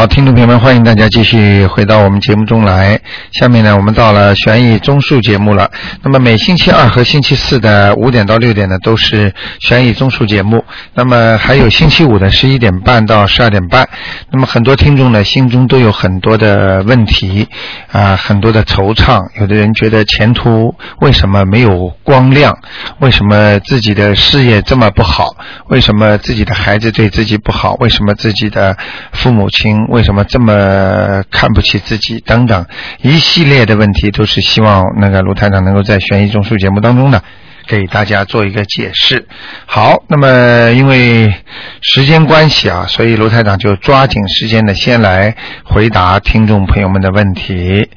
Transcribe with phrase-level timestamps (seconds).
[0.00, 2.98] 好，听众朋友们，欢迎大家继续回到我们节目中来。
[3.32, 5.70] 下面呢，我们到了悬疑综述节目了。
[6.02, 10.64] 那么每星期二和星期四的五点到六点呢，都是悬疑综述节目。
[10.94, 13.86] 那么还有星期五的十一点半到十二点半。
[14.30, 17.46] 那么很多听众呢，心中都有很多的问题
[17.92, 19.20] 啊，很多的惆怅。
[19.38, 22.56] 有的人觉得前途为什么没有光亮？
[23.00, 25.26] 为什么自己的事业这么不好？
[25.68, 27.74] 为什么自己的孩子对自己不好？
[27.80, 28.74] 为什么自己的
[29.12, 32.20] 父母亲为什么这么看不起自己？
[32.20, 32.64] 等等，
[33.02, 37.20] 一系列的问题都是希望那个卢台长能够在悬疑综述节目当中呢，
[37.66, 39.26] 给大家做一个解释。
[39.66, 41.34] 好，那么因为
[41.82, 47.90] 时间关系啊，所以卢台长就抓紧时间的先来回答听众朋友们的问题。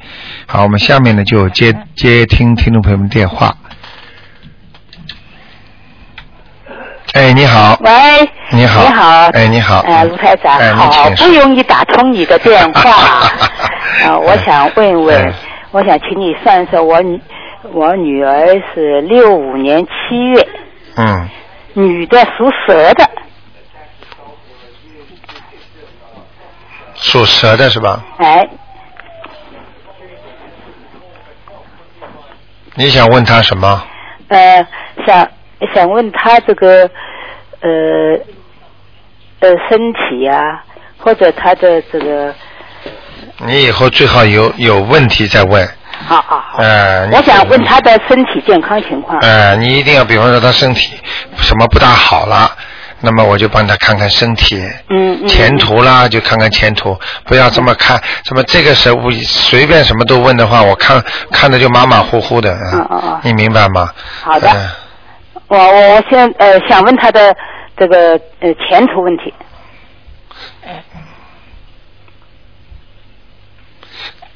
[0.48, 3.56] 好，我们下面呢就接接听听众朋友们电话。
[7.14, 7.78] 哎，你好。
[7.82, 7.92] 喂。
[8.52, 8.82] 你好。
[8.82, 9.28] 你好。
[9.34, 9.80] 哎，你好。
[9.82, 12.90] 哎，卢台长，哎你好不容易打通你的电话。
[12.92, 15.34] 啊， 我想问问，嗯
[15.72, 17.20] 我想请你算算我女
[17.72, 20.48] 我女儿是六五年七月，
[20.98, 21.28] 嗯，
[21.74, 23.10] 女的属蛇的，
[26.96, 28.04] 属蛇的是吧？
[28.18, 28.48] 哎，
[32.76, 33.84] 你想问她什么？
[34.30, 34.68] 呃，
[35.08, 35.28] 想
[35.74, 36.90] 想问他这个
[37.62, 37.70] 呃
[39.40, 40.64] 呃身体呀、
[40.98, 42.34] 或者他的这个，
[43.46, 45.68] 你以后最好有有问题再问。
[46.06, 49.18] 好好好，呃，我想问他的身体健康情况。
[49.20, 50.98] 呃，你一定要，比方说他身体
[51.38, 52.52] 什么不大好了，
[53.00, 54.62] 那么我就帮他看看身体。
[54.90, 55.28] 嗯嗯。
[55.28, 63.90] 前途啦，就看看前途，不要这么看，什么这个时候随便什么都问的话，我看看的就马马虎虎的，嗯嗯嗯你明白吗？
[64.24, 64.70] 好的嗯
[65.48, 67.36] 我我我先呃想问他的
[67.78, 69.34] 这个呃前途问题。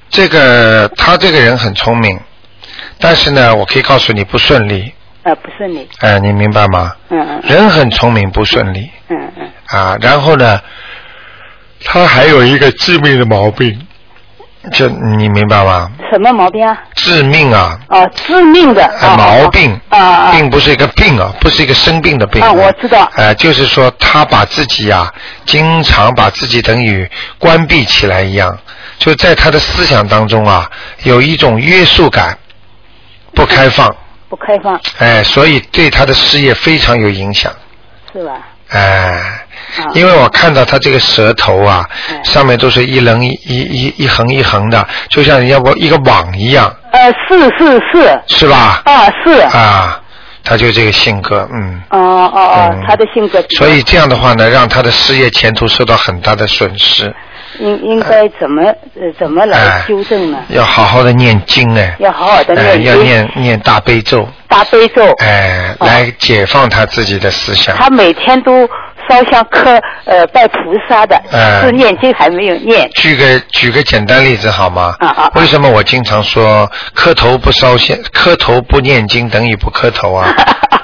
[0.09, 2.19] 这个他这个人很聪明，
[2.99, 4.91] 但是呢，我可以告诉你不顺利，
[5.23, 5.87] 呃，不顺利。
[5.99, 6.95] 哎、你明白吗？
[7.09, 9.97] 嗯嗯人很聪明，不顺利嗯嗯啊。
[10.01, 10.59] 然后呢，
[11.83, 13.85] 他还有一个致命的毛病，
[14.73, 15.89] 就你明白吗？
[16.11, 16.77] 什么毛病啊？
[16.95, 18.83] 致命啊，啊，致命的。
[18.85, 20.31] 呃哦毛病，啊啊。
[20.31, 22.41] 并不是一个病啊，不是一个生病的病。
[22.41, 25.13] 啊我知道呃，就是说他把自己啊，
[25.45, 28.57] 经常把自己等于关闭起来一样，
[28.97, 30.69] 就在他的思想当中啊，
[31.03, 32.37] 有一种约束感，
[33.33, 33.93] 不开放，
[34.29, 37.51] 不开放哎，所以对他的事业非常有影响。
[38.13, 38.33] 是吧？
[38.69, 48.21] 哎，啊因为我看到他这个舌头啊，哎上面都是一棱一一一一横一横的，就像人家我一个网一样，呃，是是是。
[48.27, 48.81] 是吧？
[48.85, 49.31] 啊是。
[49.55, 49.99] 啊，
[50.43, 51.81] 他就这个性格，嗯。
[51.89, 51.99] 哦
[52.33, 53.43] 哦哦嗯，他的性格。
[53.57, 57.13] 所以这样的话呢，让他的事业前途受到很大的损失。
[57.59, 60.37] 应应该怎么呃怎么来哎纠正呢？
[60.49, 65.03] 要好好的念经呢，要好好的念，要念经，念念大悲咒，大悲咒。
[65.17, 67.75] 哎，哦来解放他自己的思想。
[67.77, 68.67] 他每天都
[69.09, 70.57] 烧香磕呃拜菩
[70.87, 72.89] 萨的，哎是念经还没有念。
[72.95, 74.95] 举个举个简单例子好吗？
[74.99, 80.27] 啊啊啊为什么我经常说磕头不烧香，磕头不念经等于不磕头啊？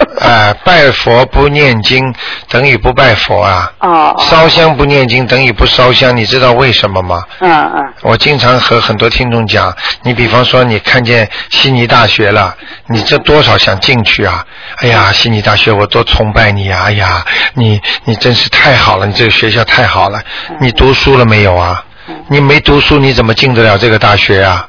[0.20, 2.14] 啊，拜佛不念经
[2.48, 3.72] 等于不拜佛啊？
[4.18, 7.22] 烧香不念经等于不烧香，你知道为什么吗？
[7.40, 12.54] 嗯嗯我经常和很多听众讲，你比方说你看见悉尼大学了，
[12.88, 14.44] 你这多少想进去啊？
[14.78, 17.24] 哎呀，悉尼大学我多崇拜你呀、哎呀，
[17.54, 20.20] 你你真是太好了，你这个学校太好了。
[20.60, 21.84] 你读书了没有啊？
[22.28, 24.66] 你没读书你怎么进得了这个大学啊？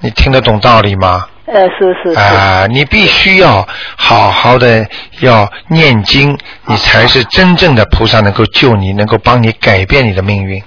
[0.00, 1.26] 你听得懂道理吗？
[1.46, 2.18] 呃是是是。
[2.18, 4.86] 啊、你必须要好好的
[5.20, 6.36] 要念经，
[6.66, 10.60] 你才是真正的菩萨能够救你，能够帮你改变你的命运。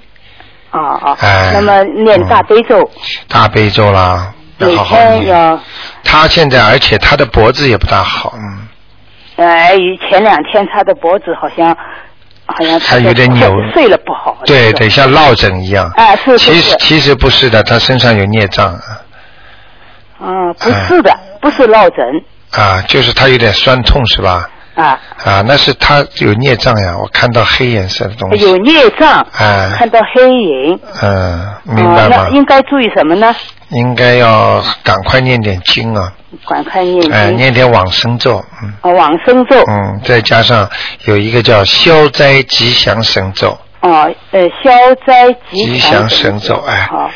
[0.70, 1.16] 哦哦。
[1.20, 2.90] 哎那么念大悲咒，
[3.28, 5.24] 大悲咒啦，要每好好念。
[5.24, 5.60] 天要
[6.02, 8.68] 他现在而且他的脖子也不大好，嗯，
[9.36, 11.76] 呃，以前两天他的脖子好像
[12.46, 14.38] 好像他有点扭睡了不好。
[14.46, 15.90] 对对，像落枕一样。
[15.96, 19.00] 啊是是其实其实不是的，他身上有孽障啊
[20.20, 22.04] 嗯，不是的，不是落枕
[22.52, 24.48] 啊，就是他有点酸痛是吧？
[24.74, 28.44] 啊，啊，那是他有孽障呀，我看到黑颜色的东西。
[28.44, 30.80] 有孽障，啊看到黑影。
[31.02, 32.36] 嗯，明哦白吗那？
[32.36, 33.34] 应该注意什么呢？
[33.70, 36.12] 应该要赶快念点经啊，
[36.48, 37.12] 赶快念经。
[37.12, 39.56] 哎，念点往生咒，嗯哦，往生咒。
[39.68, 40.68] 嗯，再加上
[41.04, 44.70] 有一个叫消灾吉祥神咒，哦，呃，消
[45.06, 47.10] 灾吉祥神咒哎好，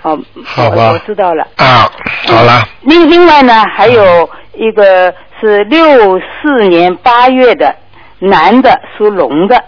[0.00, 1.46] 好，好吧我我知道了。
[1.56, 1.90] 啊，
[2.26, 7.74] 好了，另另外呢，还有一个是六四年八月的
[8.18, 9.62] 男的，属龙的，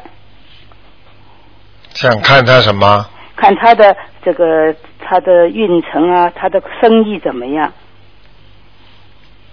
[1.94, 3.06] 想看他什么？
[3.36, 7.72] 看他的这个他的运程啊，他的生意怎么样？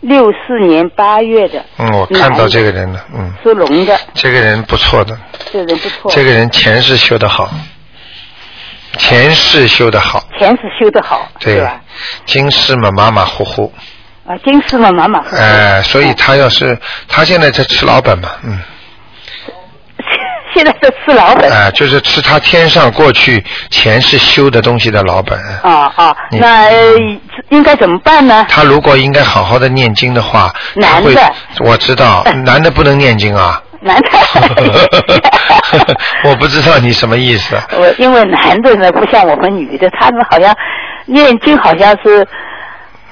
[0.01, 5.17] 六四年八月的，嗯，我看到这个人了，嗯，属龙的，这个人不错的，
[5.51, 6.09] 这个人不错。
[6.11, 7.49] 这个人前世修得好，
[8.99, 11.81] 前世修得好，前世修得好，对吧？，
[12.25, 13.73] 今世嘛马马虎虎，
[14.27, 15.35] 啊，今世嘛马马虎虎。
[15.37, 18.59] 哎，所以他要是他现在在吃老本嘛，嗯，
[20.53, 21.49] 现在在吃老本。
[21.49, 25.39] 哎，就是吃他天上过去前世修的东西的老本。
[25.63, 26.93] 啊啊，那呃
[27.49, 28.45] 应该怎么办呢？
[28.49, 33.63] 他如果应该好好的念经的话，男的，我知道， 男的不能念经啊。
[33.81, 34.09] 男的。
[36.25, 37.55] 我不知道你什么意思。
[37.77, 40.55] 我因为男的呢，不像我们女的，他们好像
[41.05, 42.27] 念经好像是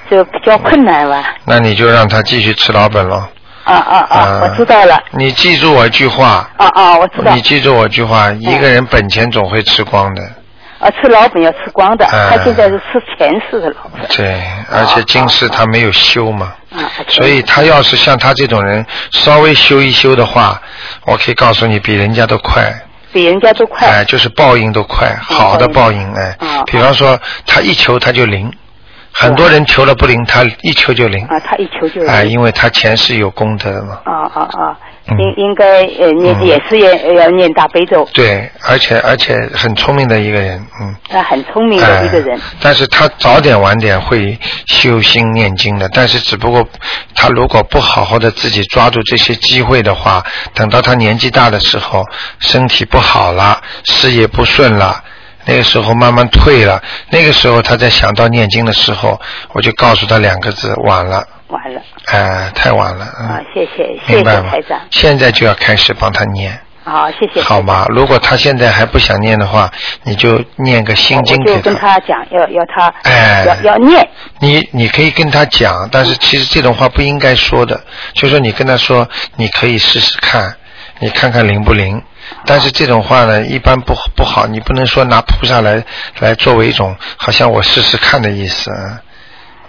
[0.10, 1.36] 就比较困难吧。
[1.46, 3.24] 那你就让他继续吃老本喽。
[3.64, 4.18] 啊啊啊！
[4.18, 4.98] 啊我知道了。
[5.12, 7.34] 你记住我一句话，啊啊，我知道。
[7.36, 10.22] 你记住我一句话，一个人本钱总会吃光的。
[10.80, 14.08] 啊，吃老本要吃光的，哎他现在是吃前世的老本。
[14.16, 14.42] 对，
[14.72, 20.62] 而且今世他没有修嘛，啊，所以他要是像他这种人稍微修一修的话，
[21.06, 22.72] 我可以告诉你，比人家都快。
[23.12, 23.88] 比人家都快。
[23.88, 26.64] 哎，就是报应都快，好的报应哎啊。
[26.66, 28.52] 比方说，他一求他就灵，
[29.12, 31.26] 很多人求了不灵，他一求就灵。
[31.26, 34.00] 啊，他一求就灵哎，因为他前世有功德嘛。
[34.04, 34.78] 啊啊啊！
[35.10, 40.96] 嗯应应该呃念嗯也是也要念大悲咒，对，而且而且很聪明的一个人，嗯。
[41.10, 42.42] 他很聪明的一个人哎。
[42.62, 44.38] 但是他早点晚点会
[44.68, 46.68] 修心念经的，但是只不过
[47.16, 50.22] 他如果不好好的自己抓住这些机会的话，
[50.54, 52.04] 等到他年纪大的时候，
[52.40, 55.02] 身体不好了，事业不顺了。
[55.46, 59.18] 那个时候慢慢退了，那个时候他在想到念经的时候，
[59.54, 63.42] 我就告诉他两个字：晚了，完了哎、太晚了，嗯，啊！
[63.54, 64.80] 谢谢谢谢明白吗台长，？
[64.92, 67.42] 现在就要开始帮他念，好谢谢。
[67.42, 67.86] 好吗？
[67.90, 69.72] 如果他现在还不想念的话，
[70.04, 74.08] 你就念个心经给我就跟他讲，要要他哎要要念
[74.40, 77.80] 你你可以跟他讲，但是其实这种话不应该说的。
[78.14, 80.56] 就说你跟他说，你可以试试看，
[81.00, 82.02] 你看看灵不灵。
[82.46, 85.82] 但是这种话呢，一般不不好，你不能说拿菩萨来
[86.20, 89.00] 来作为一种好像我试试看的意思，嗯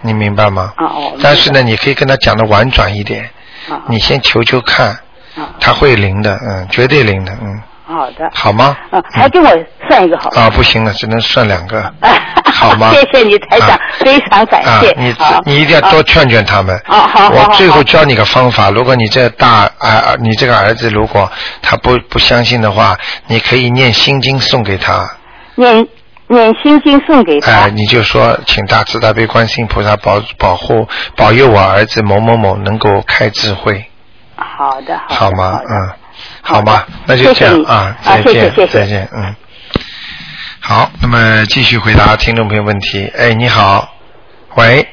[0.01, 0.73] 你明白吗？
[0.77, 1.13] 啊哦。
[1.23, 3.29] 但是呢，你可以跟他讲的婉转一点，
[3.69, 4.89] 啊你先求求看，
[5.37, 8.77] 啊他会灵的，嗯，绝对灵的，嗯，好的好吗？
[8.91, 9.49] 啊，还给我
[9.89, 10.43] 算一个好吗？
[10.43, 11.93] 啊，不行了，只能算两个，
[12.53, 12.93] 好吗？
[12.93, 15.15] 谢谢你台长啊，非常感谢啊、你
[15.45, 16.77] 你一定要多劝劝他们。
[16.87, 21.31] 啊好好好我最后教你个方法，如果你这大啊、你这个儿子如果
[21.63, 22.97] 他不不相信的话，
[23.27, 25.09] 你可以念心经送给他。
[25.57, 25.87] 念
[26.29, 27.69] 念心经送给哎、他。
[27.69, 30.87] 你就说请大慈大悲观世音菩萨保保护
[31.17, 33.85] 保佑我儿子某某某能够开智慧，
[34.37, 35.53] 好的，的好吗？
[35.53, 35.89] 好嗯，
[36.43, 36.85] 好好吗？
[37.07, 39.35] 那就这谢谢你样啊，啊再见，再见，嗯。
[40.61, 43.11] 好，那么继续回答听众朋友问题。
[43.17, 43.89] 哎，你好，
[44.57, 44.87] 喂，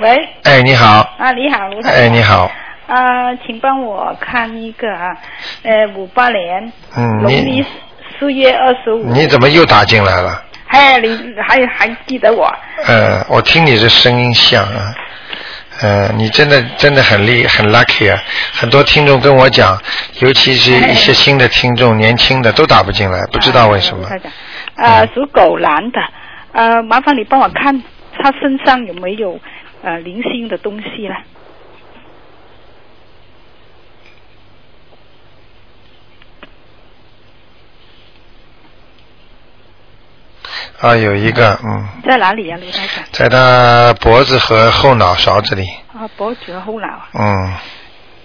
[0.00, 2.50] 喂，哎，你好，啊，你好，哎，你好，
[2.88, 5.16] 啊，请帮我看一个啊，
[5.62, 7.64] 呃，五八年，嗯，农历你
[8.18, 9.04] 四月二十五。
[9.12, 10.42] 你怎么又打进来了？
[10.72, 12.50] 还你还还记得我？
[12.86, 14.94] 呃，我听你这声音像啊，
[15.82, 18.18] 呃，你真的真的很厉很 lucky 啊！
[18.54, 19.78] 很多听众跟我讲，
[20.20, 24.08] 尤其是一些新的听众、年轻的都打不进来，不知道为什么
[24.76, 26.00] 呃嗯，属狗男的，
[26.52, 27.82] 呃，麻烦你帮我看
[28.18, 29.38] 他身上有没有
[29.82, 31.16] 呃零星的东西了。
[40.82, 43.04] 啊，有一个，嗯，在哪里呀、卢台长？
[43.12, 47.08] 在他脖子和后脑勺这里，啊，脖子和后脑啊。
[47.14, 47.54] 嗯，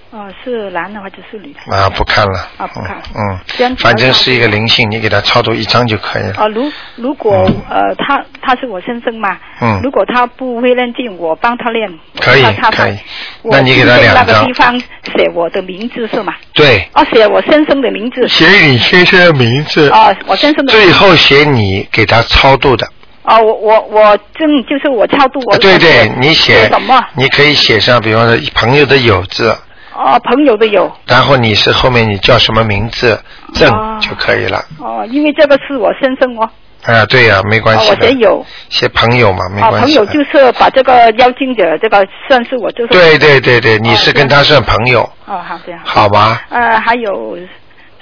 [0.09, 1.75] 哦，是男的话就是女的？
[1.75, 6.35] 啊，不看了，啊不看嗯这样子，嗯反正是一个灵性，你给他操作一张就可以了。
[6.37, 11.89] 啊，如如果、嗯呃他他是我先生嘛，嗯如果他不会练经，我帮他练，
[12.21, 12.97] 可以可以
[13.43, 16.33] 那你给他两张那个地方写我的名字是吗？
[16.53, 18.25] 对，哦，写我先生的名字。
[18.29, 20.87] 写你先生的名字，哦，我先生的名字。
[20.87, 22.87] 最后写你给他超度的。
[23.23, 25.53] 啊，我我我正就是我超度我。
[25.53, 26.97] 啊对对，你写什么？
[27.15, 29.53] 你可以写上，比方说朋友的友字，
[29.97, 30.91] 哦，朋友的有。
[31.07, 33.19] 然后你是后面你叫什么名字，
[33.55, 34.63] 正哦就可以了。
[34.79, 36.47] 哦，因为这个是我先生哦。
[36.85, 38.13] 啊，对呀、没关哦，系的我写。
[38.19, 38.45] 有。
[38.69, 40.05] 写朋友嘛，没哦，关系的。
[40.05, 42.87] 朋友就是把这个妖精者这个算是我就是。
[42.93, 45.81] 对对对对，你是哦跟他算朋友，哦，好这样。
[45.83, 46.43] 好吧？
[46.49, 47.37] 呃，还有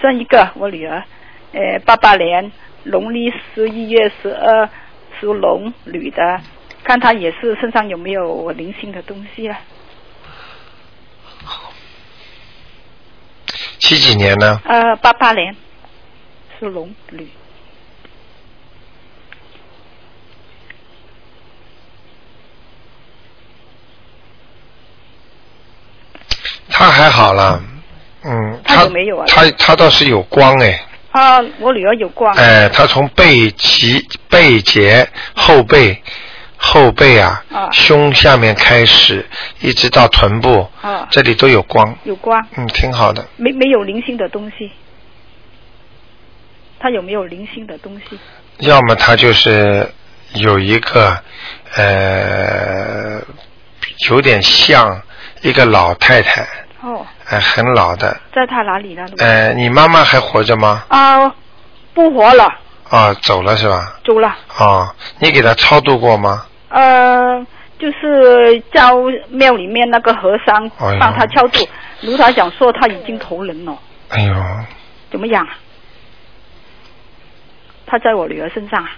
[0.02, 1.02] 算一个我女儿，
[1.54, 2.52] 呃，八八年
[2.84, 4.70] 农历十一月十二
[5.20, 6.22] 属龙女的，
[6.84, 9.58] 看她也是身上有没有灵性的东西啊？
[13.80, 14.60] 七几年呢？
[14.66, 15.56] 呃八八年。
[16.60, 17.28] 属龙女。
[26.70, 27.62] 她还好了
[28.24, 29.26] 嗯她没有啊？
[29.28, 32.34] 她她倒是有光哎啊我女儿有光。
[32.36, 36.02] 哎她从背脊背节后背
[36.66, 39.26] 后背啊，啊胸下面开始，
[39.60, 43.24] 一直到臀部，啊，这里都有光，有光，嗯，挺好的。
[43.38, 44.72] 没没有零星的东西。
[46.80, 48.20] 他有没有零星的东西？
[48.60, 49.90] 要么他就是
[50.34, 51.18] 有一个
[51.76, 53.22] 呃，
[54.10, 55.02] 有点像
[55.42, 56.42] 一个老太太，
[56.82, 58.20] 哦，呃，很老的。
[58.34, 59.06] 在他哪里呢？
[59.20, 60.84] 呃，你妈妈还活着吗？
[60.90, 61.34] 啊，
[61.94, 62.54] 不活了，
[62.90, 64.00] 啊，走了是吧？
[64.04, 64.36] 走了。
[64.58, 66.46] 啊，你给他超度过吗？
[66.70, 67.46] 呃，
[67.80, 68.96] 就是叫
[69.30, 70.70] 庙里面那个和尚
[71.00, 71.68] 帮他超度。
[72.02, 73.78] 卢台长说他已经投人了，
[74.10, 74.36] 哎呦，
[75.12, 75.58] 怎么样啊？
[77.88, 78.92] 他在我女儿身上啊。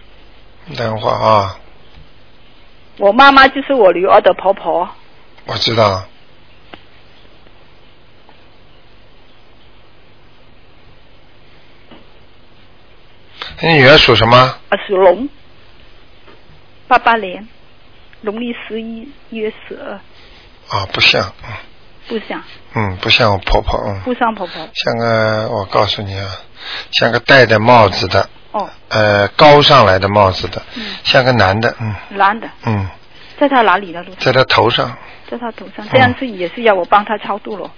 [0.76, 1.60] 等会儿啊，
[2.98, 4.90] 我妈妈就是我女儿的婆婆，
[5.46, 6.04] 我知道。
[13.62, 14.38] 你女儿属什么？
[14.38, 15.30] 啊，属龙，
[16.88, 17.48] 八八年，
[18.22, 19.94] 农历十一月十二，
[20.78, 21.54] 啊，不像，嗯
[22.08, 22.42] 不像
[22.74, 24.68] 嗯，不像我婆婆，嗯，不像婆婆。
[24.74, 26.26] 像个，我告诉你啊，
[26.92, 32.88] 像个戴着帽子的，哦，呃，高上来的帽子的，嗯，像个男的，嗯男的，嗯，
[33.40, 34.02] 在他哪里呢？
[34.04, 34.98] 卢台在他头上，
[35.30, 37.70] 在他头上，这样子也是要我帮他超度了。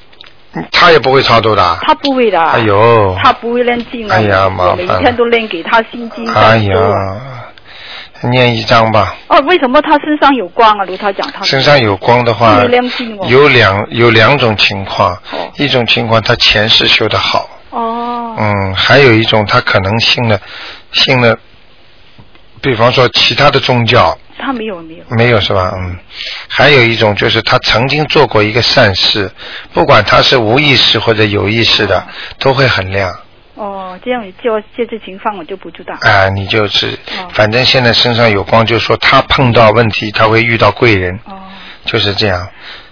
[0.54, 1.78] 嗯他也不会超度的啊。
[1.84, 2.42] 他不会的。
[2.42, 4.16] 哎呦，他不会练经啊！
[4.16, 6.58] 哎呀麻我每天都练给他心经哎。
[6.58, 6.74] 呀，
[8.24, 9.16] 念一张吧。
[9.28, 10.84] 哦，为什么他身上有光啊？
[10.86, 12.64] 卢台讲他身上有光的话
[13.28, 20.40] 有两有两种情况哦，一种情况他前世修得好，哦嗯，还有一种他可能信了
[20.92, 21.38] 信了，
[22.62, 25.72] 比方说其他的宗教他没有没有没有是吧？
[25.76, 25.98] 嗯，
[26.48, 29.32] 还有一种就是他曾经做过一个善事，
[29.74, 32.06] 不管他是无意识或者有意识的，
[32.40, 33.14] 都会很亮。
[33.60, 35.94] 哦，这样就这次情况我就不知道。
[36.02, 41.38] 啊、你就是哦，反正现在身上有光，就是说他碰到问题，他会遇到贵人，哦，
[41.84, 42.48] 就是这样。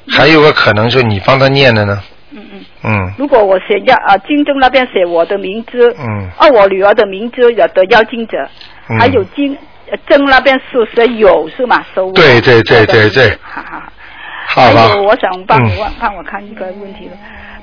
[0.09, 3.13] 还有个可能就是你帮他念的呢，嗯嗯，嗯。
[3.17, 6.29] 如果我写要啊，京东那边写我的名字，嗯。
[6.37, 8.37] 啊，我女儿的名字有的邀请者，
[8.89, 8.99] 嗯。
[8.99, 9.57] 还有京
[9.89, 11.85] 呃正那边是写有是吗？
[11.95, 13.29] 收对对对对对。
[13.41, 13.89] 哈哈。
[14.47, 14.73] 好。
[14.73, 14.89] 吧。
[14.89, 15.71] 还有，我想帮嗯。
[15.77, 17.17] 我问帮我看一个问题了，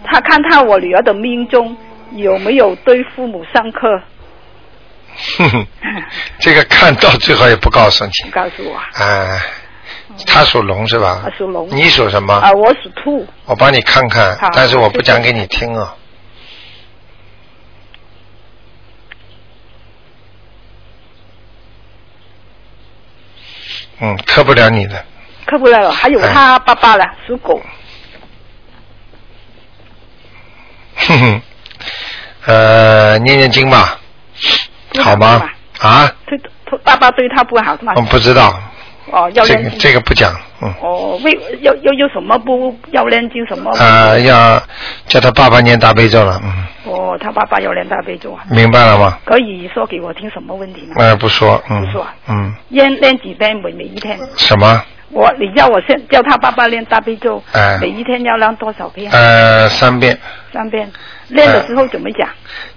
[0.05, 1.77] 他看他我女儿的命中
[2.13, 4.03] 有没有对父母上课？
[5.39, 5.67] 哼哼，
[6.41, 8.85] 这个看到最好也不告诉你，你告诉我啊。
[8.95, 9.41] 哎、
[10.27, 11.21] 他属龙是吧？
[11.23, 12.35] 他属龙你属什么？
[12.35, 13.27] 啊，我属兔。
[13.47, 15.97] 我帮你看看，但是我不讲给你听啊。
[24.01, 25.05] 嗯，克不了你的。
[25.47, 27.63] 克不了，还有哎他爸爸了，属狗。
[30.97, 31.43] 哼哼，
[32.47, 33.99] 呃，念念经吧，
[34.99, 35.43] 好好吗？
[35.81, 36.37] 啊，他，
[36.71, 37.93] 他爸爸对他不好是吗？
[37.97, 38.55] 我不知道，
[39.11, 39.79] 哦，要这个练。
[39.79, 40.33] 这个不讲，
[40.63, 43.71] 嗯，哦，为要要有什么不要念经什么？
[43.79, 44.63] 呃，要
[45.07, 48.45] 叫他爸爸念大悲咒了，嗯，哦，他爸爸要念大悲咒啊。
[48.51, 49.19] 明白了吗？
[49.25, 50.95] 可以说给我听什么问题吗？
[50.99, 54.19] 呃，不说，嗯不说啊，嗯，念念几遍每每一天？
[54.37, 54.83] 什么？
[55.11, 59.11] 我你叫我先叫他爸爸练大悲咒，哎每一天要练多少遍？
[59.13, 60.19] 呃，三遍。
[60.55, 60.91] 三遍。
[61.29, 62.29] 练的时候怎么讲？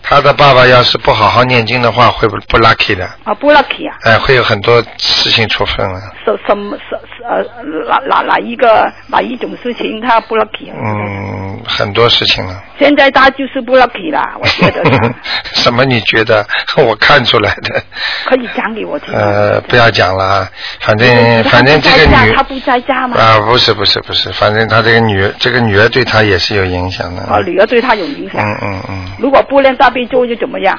[0.02, 3.96] 他的爸爸要是不好好念经的话，会不不 lucky 的，啊，不 lucky 啊？
[4.04, 6.00] 哎、会有很多事情出分了。
[6.26, 7.44] 什什么什呃
[7.90, 10.76] 哪哪哪一个哪一种事情他不 lucky 啊？
[10.82, 12.64] 嗯，很多事情了。
[12.80, 14.82] 现在他就是不 lucky 啦，我觉得
[15.54, 15.84] 什么？
[15.84, 16.46] 你觉得？
[16.78, 17.84] 我看出来的。
[18.26, 19.14] 可以讲给我听。
[19.14, 23.18] 呃，不要讲了啊，反正他反正这个女他不在家吗？
[23.20, 27.24] 啊，不是不是不是，反正他这个女这个女儿对他也是有影响的。
[27.24, 28.42] 哦，女儿对他有影响。
[28.42, 30.78] 嗯嗯嗯，如果不练大悲咒又怎么样？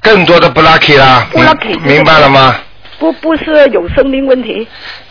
[0.00, 2.56] 更多的不 lucky 啦，不 lucky，明明白了吗？
[2.98, 4.66] 不不是有生命问题？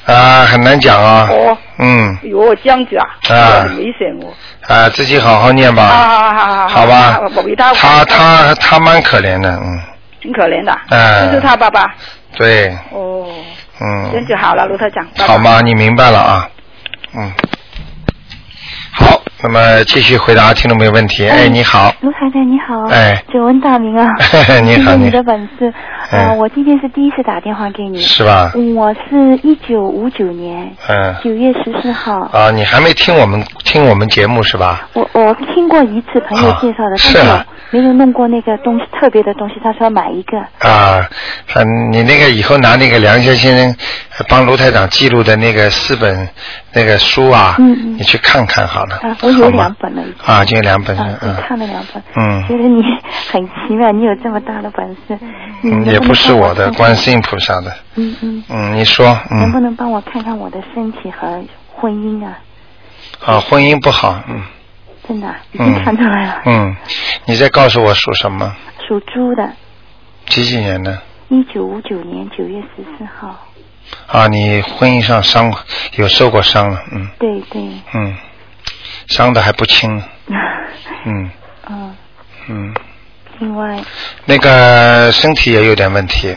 [0.06, 1.28] 啊，很难讲啊。
[1.32, 4.34] 哦，嗯哎呦这样子啊，啊很危险哦。
[4.68, 5.84] 啊，自己好好念吧。
[5.88, 7.20] 好好好好好吧
[7.58, 9.80] 他他他他蛮可怜的，嗯，
[10.22, 10.76] 挺可怜的。
[10.90, 11.94] 嗯就是他爸爸。
[12.38, 13.26] 对，哦，
[13.80, 15.06] 嗯这样嗯，就好了，卢特长。
[15.18, 15.62] 拜拜好吗？
[15.62, 16.50] 你明白了啊？
[17.16, 17.32] 嗯。
[18.98, 21.28] 好，那么继续回答听众朋友问题。
[21.28, 21.94] 哎，你好。
[22.02, 24.08] 卢太太你好，哎久闻大名啊，
[24.64, 25.74] 你好你谢谢你的本事。
[26.12, 28.00] 哎啊，我今天是第一次打电话给你。
[28.00, 28.52] 是吧？
[28.56, 31.16] 嗯我是一九五九年嗯。
[31.24, 34.88] 九月十四号，啊，你还没听我们听我们节目是吧？
[34.94, 40.38] 我我听过一次朋友介绍的，但是吗没有弄过那个东西特别的东西，他说要买一个。
[40.60, 41.08] 啊，
[41.56, 43.76] 嗯，你那个以后拿那个梁先生
[44.30, 46.28] 帮卢台长记录的那个四本
[46.74, 48.98] 那个书啊，嗯嗯你去看看好了。
[48.98, 50.04] 啊，我有两本了。
[50.24, 52.02] 啊，就有两本啊了，，嗯看了两本。
[52.16, 52.82] 嗯觉得你
[53.32, 55.18] 很奇妙，你有这么大的本事。
[55.64, 57.74] 嗯，也不是我的，观世音菩萨的。
[57.96, 58.44] 嗯嗯。
[58.50, 61.44] 嗯，你说，能不嗯，能帮我看看我的身体和
[61.74, 62.38] 婚姻啊？
[63.26, 64.42] 啊，婚姻不好，嗯
[65.08, 66.42] 真的啊已经嗯看出来了。
[66.46, 66.76] 嗯，
[67.26, 68.56] 你再告诉我属什么？
[68.88, 69.50] 属猪的，
[70.28, 71.02] 几几年的？
[71.30, 73.48] 一九五九年九月十四号。
[74.08, 75.54] 啊，你婚姻上伤
[75.98, 77.62] 有受过伤了，嗯对对。
[77.94, 78.16] 嗯，
[79.08, 80.02] 伤的还不轻，
[81.06, 81.32] 嗯
[81.70, 81.96] 嗯，
[82.50, 82.74] 嗯。
[83.40, 83.78] 另外
[84.24, 86.34] 那个身体也有点问题，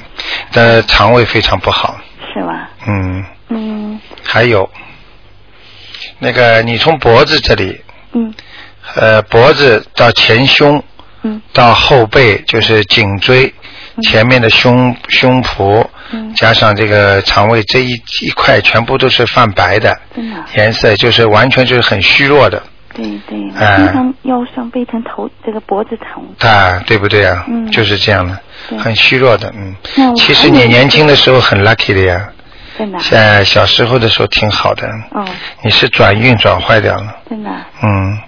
[0.52, 1.96] 的肠胃非常不好，
[2.34, 2.68] 是吧？
[2.86, 4.68] 嗯，嗯还有
[6.18, 7.80] 那个你从脖子这里，
[8.12, 8.34] 嗯
[8.94, 10.82] 呃，脖子到前胸
[11.22, 13.52] 嗯到后背，就是颈椎
[14.02, 17.90] 前面的胸胸脯，嗯，加上这个肠胃这一
[18.22, 20.46] 一块全部都是泛白的真的啊。
[20.56, 22.62] 颜色，就是完全就是很虚弱的，
[22.94, 23.38] 对对，
[24.22, 26.48] 腰上背疼，头这个脖子疼。
[26.48, 27.44] 啊，对不对啊？
[27.48, 28.38] 嗯就是这样的，
[28.78, 32.28] 很虚弱的，嗯其实你年轻的时候很 lucky 的呀。
[32.78, 33.04] 真的啊。
[33.10, 35.24] 在小时候的时候挺好的，哦，
[35.62, 37.66] 你是转运转坏掉了，真的啊。
[37.82, 38.18] 嗯，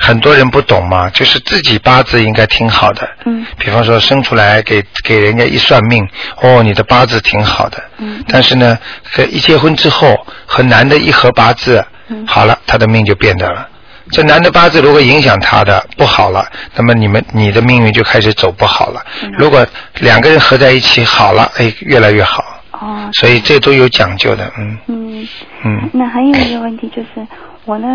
[0.00, 6.06] 很多人不懂嘛，就是自己八字应该挺好的，嗯比方说生出来给给人家一算命，
[6.42, 8.76] 哦，你的八字挺好的，嗯但是呢，
[9.12, 13.68] 和一结婚之后和男的一合八字，嗯好了，他的命就变掉了。
[14.12, 19.00] 这男的八字如果影响他的不好了，那么你们你的命运就开始走不好了。
[19.22, 19.64] 嗯如果
[20.00, 22.44] 两个人合在一起好了，哎，越来越好。
[22.80, 23.08] 哦。
[23.12, 25.28] 所以这都有讲究的，嗯嗯。
[25.64, 27.26] 嗯那还有一个问题就是，
[27.66, 27.86] 我呢，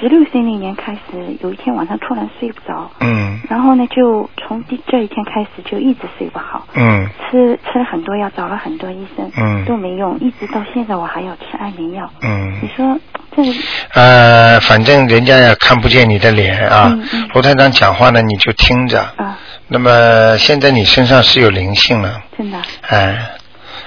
[0.00, 12.10] 十六岁那年开始，有一天晚上突然睡不着，嗯然后呢，就从第这一天开始就一直睡不好，嗯吃吃了很多药，找了很多医生，嗯都没用，一直到现在我还要吃安眠药。
[12.22, 13.00] 嗯你嗯，说
[13.36, 13.52] 这个
[13.94, 17.28] 呃，反正人家也看不见你的脸啊嗯嗯。
[17.34, 19.00] 罗台长讲话呢，你就听着。
[19.16, 19.38] 啊，
[19.68, 23.16] 那么现在你身上是有灵性了，真的哎，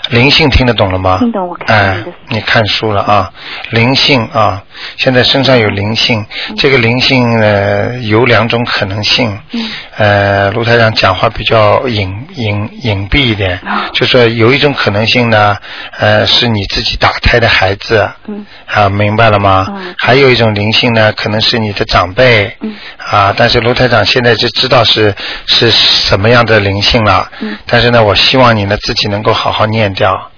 [0.10, 1.18] 灵性听得懂了吗？
[1.20, 3.32] 听懂我看哎你看书了啊，
[3.72, 4.62] 灵性啊，
[4.98, 9.40] 现在身上有灵性，嗯这个灵性呢有两种可能性。
[9.52, 15.56] 嗯呃，卢台长讲话比较隐隐隐蔽一点，啊就说有一种可能性呢，
[16.00, 18.10] 呃，是你自己打胎的孩子。
[18.28, 19.68] 嗯啊，明白了吗？
[19.70, 22.56] 嗯还有一种灵性呢，可能是你的长辈。
[22.62, 25.14] 嗯啊，但是卢台长现在就知道是
[25.46, 27.30] 是什么样的灵性了。
[27.40, 30.30] 嗯但是呢，我希望你呢自己能够好好念掉。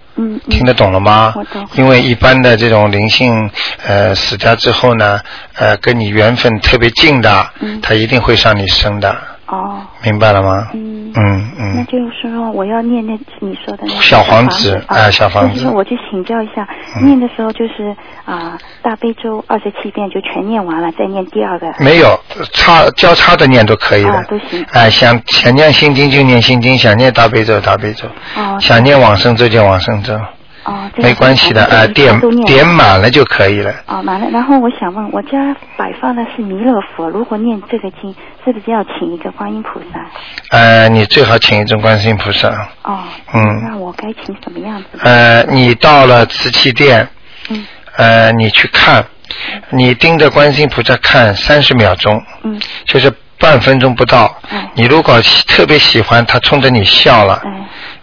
[0.50, 1.34] 听得懂了吗？
[1.36, 3.52] 我懂因为一般的这种灵性，
[3.86, 5.20] 呃，死掉之后呢，
[5.56, 9.14] 呃，跟你缘分特别近的，嗯他一定会上你身的，
[9.48, 10.70] 哦，明白了吗？
[10.74, 11.12] 嗯。
[11.18, 15.56] 嗯嗯，那就是说我要念那你说的那个小房子啊哎小房子。
[15.56, 17.06] 就是我就请教一下，嗯。
[17.06, 21.74] 念的时候就是啊大悲咒二十七遍就全念完了，再念第二个。
[21.80, 22.20] 没有
[22.52, 24.12] 差交叉的念都可以的。
[24.12, 24.66] 啊都行。
[24.74, 30.20] 哎、想想念心经就念心经，想念大悲咒大悲咒，哦想念往生咒就往生咒，
[30.66, 33.74] 哦，这样没关系的，我就哎、一点点满了就可以了。
[33.86, 34.28] 哦，满了。
[34.32, 40.06] 然后我想问，我家摆放的是弥勒佛，如果念这个经，是不是要请一个观音菩萨？
[40.50, 42.50] 呃，你最好请一尊观世音菩萨。
[42.84, 45.00] 哦，嗯那我该请什么样子？
[45.04, 47.08] 呃，你到了瓷器店，
[47.50, 47.66] 嗯
[47.98, 49.06] 呃，你去看，
[49.70, 54.36] 你盯着观世音菩萨看三十秒钟，嗯就是半分钟不到。
[54.50, 57.42] 哎你如果特别喜欢他冲着你笑了，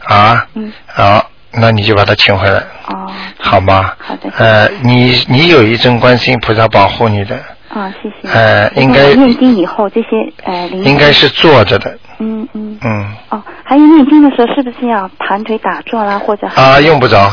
[0.09, 3.93] 哎啊，嗯好，那你就把他请回来，哦，好吗？
[3.99, 7.37] 好的呃，你你有一尊观世音菩萨保护你的，
[7.69, 8.35] 啊，谢谢。
[8.35, 10.09] 呃应该念经以后这些
[10.45, 17.31] 呃灵应该是坐着的，嗯嗯嗯，哦，还有念经的时候是不是要盘腿打坐啦，或者啊，用不着，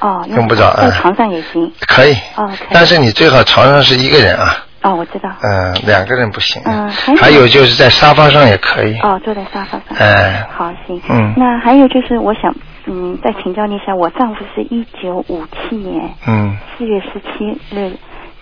[0.00, 1.70] 哦用不着哎在床上也行。
[1.86, 2.14] 可以。
[2.36, 4.56] 哦可以但是你最好床上是一个人啊。
[4.80, 5.28] 哦，我知道。
[5.42, 6.62] 嗯，两个人不行。
[6.64, 8.96] 嗯还有还有就是在沙发上也可以。
[9.00, 9.98] 哦，坐在沙发上。
[9.98, 11.02] 哎好，行。
[11.10, 12.54] 嗯那还有就是，我想
[12.88, 16.56] 嗯再请教你一下，我丈夫是一九五七年嗯。
[16.76, 17.92] 四月十七日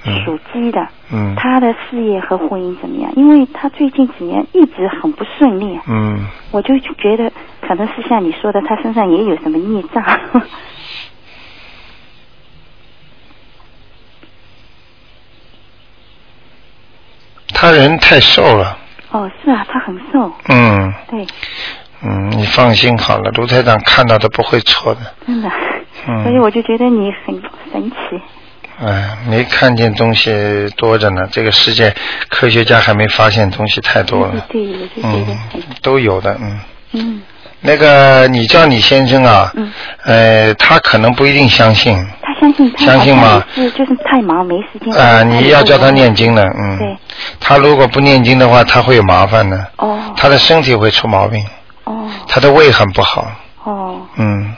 [0.07, 0.25] 嗯。
[0.25, 1.35] 属鸡的，嗯。
[1.37, 3.13] 他的事业和婚姻怎么样？
[3.17, 7.31] 因为他最近几年一直很不顺利，嗯，我就觉得
[7.61, 10.05] 可能是像你说的，他身上也有什么孽障。
[17.55, 18.79] 他人太瘦了，
[19.11, 20.93] 哦，是啊，他很瘦，嗯。
[21.09, 21.27] 对，
[22.03, 25.01] 嗯，你放心好了，卢台长看到的不会错的。
[25.27, 25.51] 真的，
[26.09, 26.23] 嗯。
[26.25, 27.35] 所以我就觉得你很
[27.73, 28.21] 神奇。
[28.85, 30.31] 哎，没看见东西
[30.77, 31.95] 多着呢，这个世界
[32.29, 34.47] 科学家还没发现东西太多了。
[34.51, 35.37] 对对对，
[35.83, 36.61] 都有的，嗯。
[36.93, 37.23] 嗯。
[37.63, 39.73] 那个，你叫你先生啊，嗯，
[40.05, 43.43] 呃，他可能不一定相信，他相信他相信吗？
[43.55, 44.93] 是就是太忙没时间。
[44.95, 46.53] 啊、他你要叫他念经的，对。
[46.87, 46.97] 嗯，
[47.41, 49.99] 他如果不念经的话，他会有麻烦的，哦。
[50.17, 51.43] 他的身体会出毛病，
[51.87, 52.09] 哦。
[52.29, 53.27] 他的胃很不好，
[53.65, 54.55] 哦，嗯，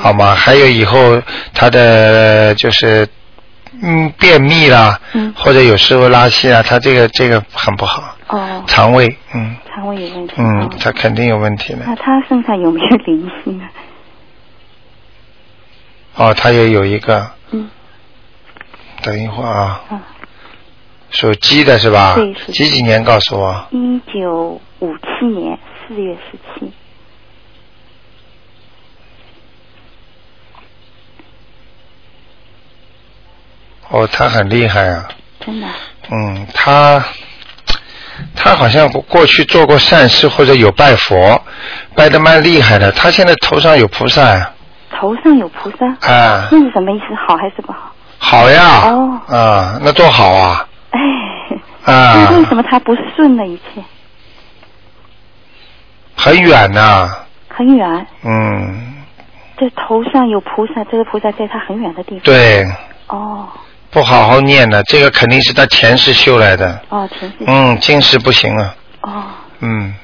[0.00, 0.34] 好吗？
[0.34, 1.22] 还有以后
[1.54, 3.06] 他的就是
[3.82, 5.32] 嗯便秘啦，嗯。
[5.36, 9.56] 或者有时候拉稀啊，他这个这个很不好，哦，肠胃，嗯。
[9.68, 10.34] 肠胃有问题。
[10.38, 11.80] 嗯哦，他肯定有问题的。
[11.86, 13.70] 那他身上有没有灵性啊？
[16.16, 17.68] 哦，他也有一个，嗯。
[19.02, 20.02] 等一会儿啊，啊，
[21.10, 22.14] 属鸡的是吧？
[22.16, 23.66] 对属几几年告诉我？
[23.70, 26.72] 一九五七年四月十七。
[33.90, 35.08] 哦，他很厉害啊，
[35.40, 35.74] 真的啊
[36.10, 37.02] 嗯，他
[38.36, 41.42] 他好像过去做过善事或者有拜佛，
[41.94, 42.92] 拜的蛮厉害的。
[42.92, 44.52] 他现在头上有菩萨呀，
[44.90, 47.04] 头上有菩萨，啊，那是什么意思？
[47.26, 47.90] 好还是不好？
[48.18, 50.68] 好呀，哦啊，那多好啊，
[51.84, 53.82] 哎，啊那为什么他不顺了一切？
[56.16, 57.08] 很远呐、
[57.48, 58.94] 很远，嗯，
[59.56, 62.20] 这头上有菩萨，这个菩萨在他很远的地方。。
[62.24, 62.64] 对，
[63.06, 63.48] 哦
[63.90, 67.36] 不好好念的，这个肯定是他前世修来的，哦，前世。
[67.46, 69.24] 嗯，今世不行啊，哦
[69.60, 69.94] 嗯，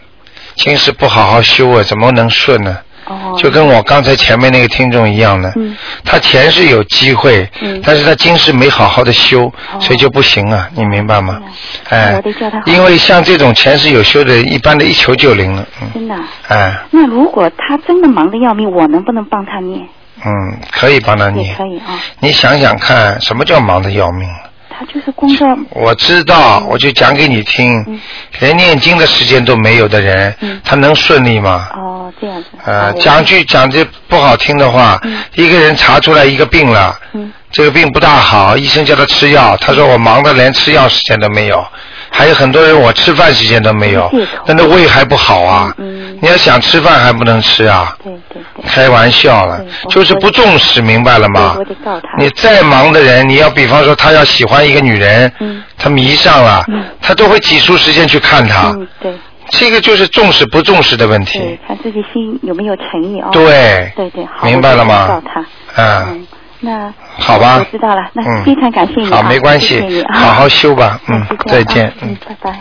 [0.54, 2.78] 今世不好好修啊，怎么能顺呢？
[3.06, 3.34] 哦。
[3.38, 11.40] 就跟我刚才前面那个听众一样的，嗯他前世有机会，嗯但是他今世没好好的修，哦所以就不行啊，你明白吗？
[11.88, 12.20] 哎
[12.66, 16.24] 因为像这种前世有修的，一般的一求就灵了，嗯，真的啊。
[16.48, 19.80] 哎，那如果他真的忙得要命，我能不能帮他念？
[20.24, 21.66] 嗯，可以帮他也念可。
[21.66, 22.00] 以啊。
[22.20, 24.28] 你想想看，什么叫忙得要命？
[24.76, 25.46] 他就是工作。
[25.70, 28.00] 我知道，我就讲给你听，嗯。
[28.40, 30.60] 连念经的时间都没有的人，嗯。
[30.64, 31.68] 他能顺利吗？
[31.74, 32.48] 哦，这样子。
[32.64, 35.22] 呃，讲句讲句不好听的话，嗯。
[35.34, 37.32] 一个人查出来一个病了，嗯。
[37.52, 41.64] 这个病不大好，医生叫他吃药，他说我忙的连吃药时间都没有，
[42.10, 44.10] 还有很多人我吃饭时间都没有
[44.44, 45.72] 那那胃还不好啊，
[46.24, 48.64] 你要想吃饭还不能吃啊，对对对。
[48.66, 49.62] 开玩笑了。
[49.90, 51.54] 就是不重视，明白了吗？
[52.18, 55.62] 你再忙的人，你要比方说他要喜欢一个女人，嗯。
[55.76, 59.14] 他迷上了嗯，他都会挤出时间去看她，嗯，对。
[59.50, 63.28] 这个就是重视不重视的问对题，，看自己心有没有诚意哦。
[63.30, 63.92] 对。
[63.94, 64.46] 对对，好。
[64.46, 65.20] 明白了吗。
[65.76, 66.26] 嗯嗯，
[66.60, 67.58] 那好吧。
[67.58, 68.44] 我知道了，那嗯。
[68.44, 69.74] 非常感谢你啊，好没关系。
[69.74, 70.98] 谢谢你啊，好好修吧。
[71.08, 71.86] 嗯再见。
[71.86, 72.58] 啊嗯，拜拜。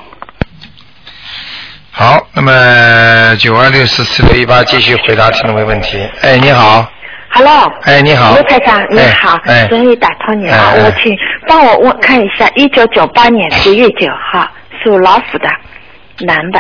[1.95, 6.03] 好，那么九二六四四六一八继续回答听众朋友问题。
[6.23, 6.91] 哎，你好
[7.29, 11.15] ，Hello，哎，你好，刘台长，你好，哎，终于打通你了，我请
[11.47, 14.49] 帮我问看一下，一九九八年十月九号
[14.84, 15.47] 属老虎的
[16.25, 16.60] 男的，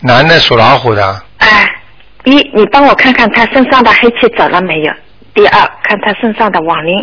[0.00, 1.66] 男的属老虎的，哎，
[2.24, 4.92] 一你帮我看看他身上的黑气走了没有？
[5.32, 7.02] 第二，看他身上的网灵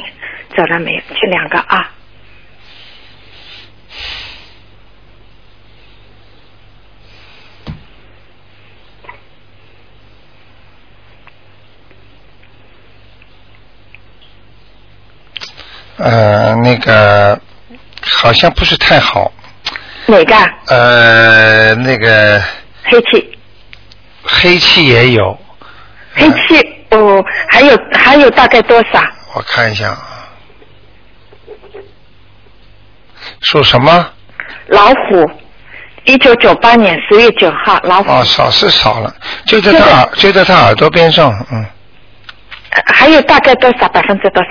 [0.56, 1.02] 走了没有？
[1.19, 1.89] 这两个啊。
[15.99, 17.39] 呃，那个
[18.01, 19.31] 好像不是太好，
[20.05, 20.35] 哪个？
[20.67, 22.41] 呃，那个
[22.85, 23.38] 黑气，
[24.23, 25.38] 黑气也有，
[26.13, 29.03] 黑气哦，还有还有大概多少？
[29.35, 30.29] 我看一下啊，
[33.41, 34.09] 属什么？
[34.67, 35.29] 老虎，
[36.05, 38.09] 一九九八年十月九号，老虎。
[38.09, 39.13] 哦，少是少了，
[39.45, 41.65] 就在他耳，就在他耳朵边上，嗯。
[42.71, 43.88] 呃还有大概多少？
[43.89, 44.49] 百分之多少？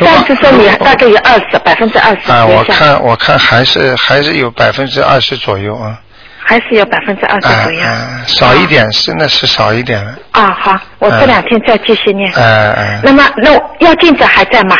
[0.00, 2.30] 上次说你大概有二十，百分之二十。
[2.30, 5.98] 啊，我看我看还是还是有百分之二十左右啊，
[6.38, 7.80] 还是有百分之二十啊左右。
[7.80, 12.30] 啊，少一点，真的是少一点了，啊，好，我这两天再继续念。
[12.34, 14.76] 嗯嗯，那么，那我要镜子还在吗？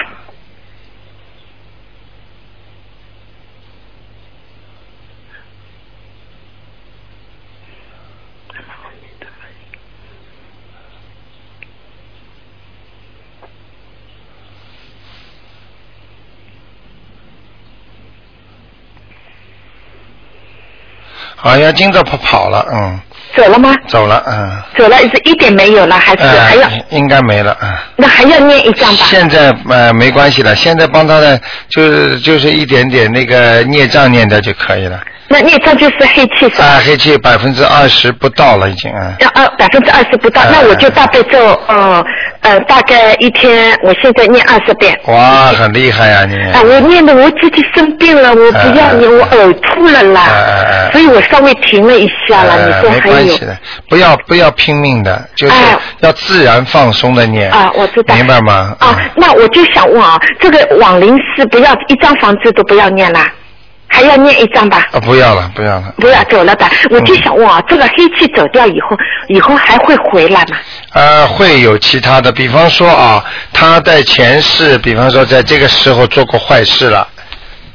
[21.45, 22.99] 好像今早跑跑了，嗯，
[23.37, 23.75] 走了吗？
[23.87, 26.67] 走了，嗯，走了是一点没有了，还是还要？
[26.67, 27.71] 呃，应该没了，嗯。
[27.97, 29.05] 那还要念一张吧？
[29.11, 34.99] 现在呃没关系了，现在帮他的就是就是一点点那个孽障念掉就可以了。
[35.29, 36.65] 那孽障就是黑气是吧？
[36.65, 39.13] 啊，黑气百分之二十不到了已经啊。
[39.21, 42.05] 要二百分之二十不到，哎那我就大悲咒，呃
[42.45, 44.95] 呃，大概一天，我现在念二十遍。
[45.07, 46.37] 哇，很厉害呀、你。
[46.53, 52.55] 啊，我念的我自己生病了，我不要念，我呕吐了啦，所以我稍微停了一下了。
[52.55, 53.57] 呃你说没还有关系的，
[53.89, 57.51] 不要不要拼命的，就是哎要自然放松的念。
[57.51, 57.71] 啊？
[57.75, 58.15] 我知道。
[58.15, 58.77] 明白吗？
[58.79, 63.33] 啊，那我就想问啊，这个网灵寺不要一张房子都不要念啦，
[63.89, 64.87] 还要念一张吧？
[64.93, 65.95] 啊，不要了，不要了。
[65.97, 68.97] 不要走了吧，我就想问啊，这个黑气走掉以后，
[69.29, 70.59] 以后还会回来吗？
[70.95, 77.07] 呃，会有其他的，比方说啊，他在前世，比方说在这个时候做过坏事了，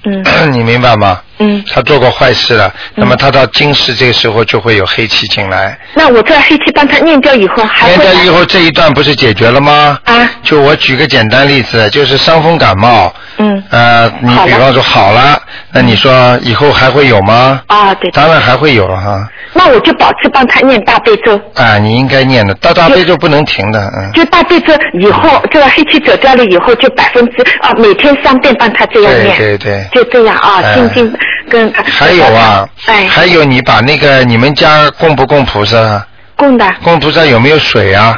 [0.05, 1.21] 嗯 你明白吗？
[1.39, 5.77] 嗯，他做过坏事了，那么他到今世这个时候就会有黑气进来。
[5.93, 9.97] 那我这黑气帮他念掉以后，还念掉以后这一段不是解决了吗？
[10.05, 10.29] 啊？
[10.43, 17.61] 就我举个简单例子，就是伤风感冒，嗯呃，你比方说好了，那你说以后还会有吗？
[17.67, 18.11] 啊，对。
[18.11, 24.11] 当然还会有了哈，那我就保持帮他念大悲咒，啊，你应该念的，大大悲咒不能停的，嗯。
[24.13, 29.87] 就大悲咒以后这个黑气走掉了以后，就百分之啊每天三遍帮他这样念，对对。
[29.93, 31.13] 就这样啊，哎心经
[31.49, 36.05] 跟还有啊，哎，还有你把那个你们家供不供菩萨？
[36.35, 36.65] 供的。
[36.83, 38.17] 供菩萨有没有水啊？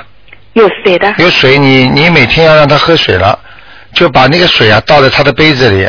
[0.54, 1.14] 有水的。
[1.18, 3.38] 有水，你你每天要让他喝水了，
[3.94, 5.86] 就把那个水啊倒在他的杯子里，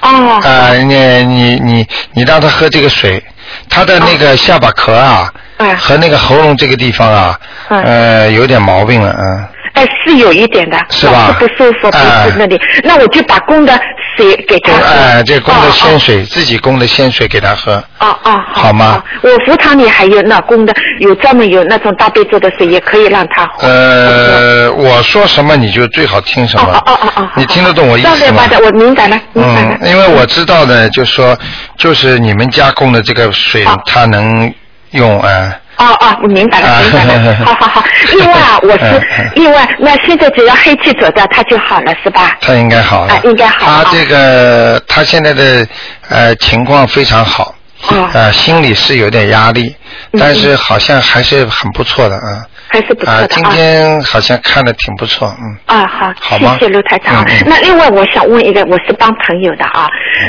[0.00, 0.40] 哦。
[0.44, 3.22] 啊、你你你你让他喝这个水，
[3.68, 5.74] 他的那个下巴壳啊，哎。
[5.74, 9.48] 和那个喉咙这个地方啊，嗯呃，有点毛病了，嗯。
[9.74, 11.34] 哎是有一点的，是吧？
[11.38, 13.72] 不舒服，不哎是那里，那我就把供的
[14.16, 17.74] 水给他喝，哎，这供的哦鲜水，自己供的鲜水给他喝。
[17.98, 19.02] 哦哦，好吗？
[19.22, 23.66] 我福堂里还有那供的，有专门有那种大杯子的水，也可以让他喝。
[23.68, 26.72] 呃，我说什么你就最好听什么。
[26.86, 28.42] 哦哦哦你听得懂我意思吗？
[28.62, 29.88] 我明白了，明白了嗯，。
[29.90, 31.36] 因为我知道的，就说
[31.76, 34.52] 就是你们家供的这个水好，它能
[34.90, 35.58] 用哎。
[35.78, 37.36] 哦哦，我明白了，啊明白了。
[37.44, 37.84] 好好好。
[38.12, 42.36] 另外啊， 我嗯是嗯另外，那现在只要黑气走掉，他就好了，是吧？
[42.40, 43.14] 他应该好了。
[43.14, 45.66] 啊应该好了他这个他现在的
[46.08, 47.54] 呃情况非常好，
[47.88, 49.74] 哦呃心里是有点压力，
[50.12, 52.46] 嗯但是好像还是很不错的啊。
[52.68, 53.52] 还是不错啊，今的啊。
[53.54, 55.56] 天好像看的挺不错，嗯。
[55.66, 57.24] 啊，好，好吗谢谢卢台长啊。
[57.28, 59.86] 嗯嗯那另外我想问一个，我是帮朋友的啊，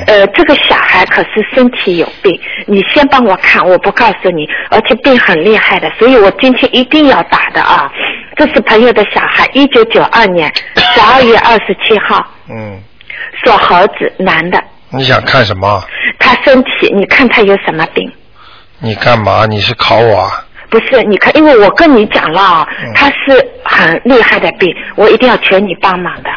[0.08, 7.90] 呃，这个小孩可是身体有病，你先帮我看，我不告诉你，而且病很厉害的，所以我今天一定要打的啊。
[8.36, 12.82] 这是朋友的小孩，一九九二年十二月二十七号，嗯，
[13.46, 14.62] 属猴子，男的，
[14.96, 15.84] 你想看什么？
[16.20, 18.12] 他身体，你看他有什么病？
[18.80, 19.46] 你干嘛？
[19.46, 20.46] 你是考我啊？
[20.74, 26.30] 不是，你看，因为我跟你讲了啊，嗯他是很厉害的病，我一定要求你帮忙的。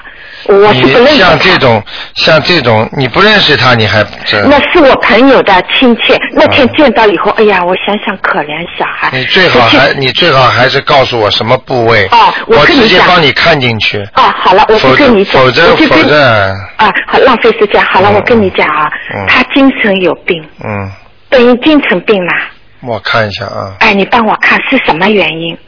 [0.44, 1.82] 我是不认识他像这种，
[2.16, 4.42] 像这种，你不认识他，你还这？
[4.46, 9.08] 那是我朋友的亲戚，那天见到以后，哎呀，我想想可怜小孩。
[9.16, 13.98] 你最好还，你最好还是告诉我什么部位，哦我直接帮你看进去。
[14.16, 17.82] 哦，好了，我不跟你讲，否则否则，啊，好浪费时间。
[17.82, 20.90] 好了，嗯我跟你讲啊，嗯他精神有病，嗯，
[21.30, 22.50] 等于精神病啦。
[22.82, 25.58] 我看一下啊，哎，你帮我看是什么原因？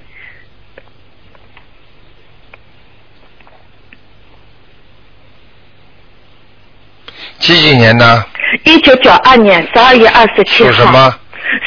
[7.38, 8.26] 几几年的？
[8.64, 10.70] 一九九二年十二月二十七号。
[10.70, 11.18] 属什么？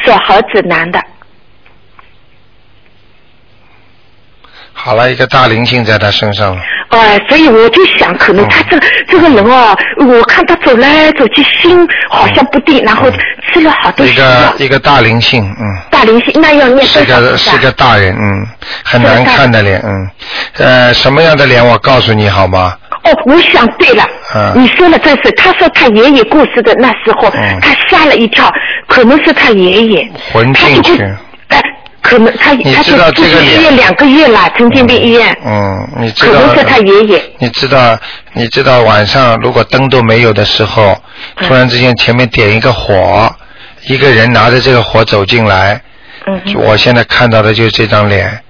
[0.04, 1.04] 属猴子男的。
[4.83, 6.61] 好了，一个大灵性在他身上了。
[6.89, 13.09] 哎，所以我就想，可能他这个、这个人哦，我看他走来走去，心好像不定，然后
[13.53, 18.45] 吃了好多一个，一个大灵性，嗯，大灵性，那要念是个是个大人，嗯，
[18.83, 20.09] 很难看的脸，嗯，
[20.57, 22.75] 呃，什么样的脸我告诉你好吗？
[23.03, 24.03] 哦，我想对了，
[24.35, 24.53] 嗯。
[24.55, 25.31] 你说了这是。
[25.37, 27.59] 他说他爷爷过世的那时候，嗯。
[27.61, 28.51] 他吓了一跳，
[28.87, 30.11] 可能是他爷爷。
[30.33, 31.15] 魂进去，哎，
[32.01, 37.21] 可能他他就你知道住院两个月了，曾经被医院，嗯，你知道，可能是他爷爷。
[37.37, 37.97] 你知道，
[38.33, 40.97] 你知道晚上如果灯都没有的时候，
[41.37, 43.33] 嗯突然之间前面点一个火，
[43.85, 45.81] 一个人拿着这个火走进来，
[46.27, 48.41] 嗯，我现在看到的就是这张脸。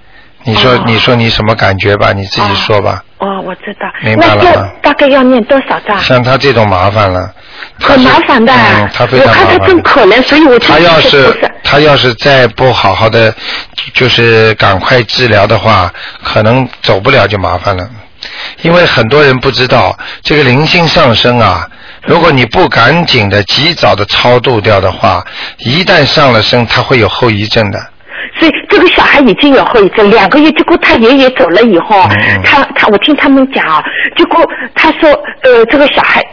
[0.44, 2.12] 你说，哦你说你什么感觉吧？
[2.12, 3.02] 你自己说吧。
[3.22, 3.86] 哦，我知道。
[4.02, 5.96] 明白了那吗就大概要念多少张？
[6.00, 7.32] 像他这种麻烦了，
[7.78, 8.52] 很麻烦的。
[8.52, 9.68] 嗯，他非我看他常麻烦。
[9.68, 13.32] 真可怜，所以我就他要是他要是再不好好的，
[13.94, 15.92] 就是赶快治疗的话，
[16.24, 17.88] 可能走不了就麻烦了。
[18.62, 21.68] 因为很多人不知道这个灵性上升啊，
[22.04, 25.24] 如果你不赶紧的、及早的超度掉的话，
[25.58, 27.78] 一旦上了身，它会有后遗症的。
[28.34, 32.42] 所以这个小孩已经有后遗症，两个月，结果他爷爷走了以后，嗯。
[32.44, 33.82] 他他我听他们讲啊，
[34.16, 35.10] 结果他说
[35.42, 36.24] 呃这个小孩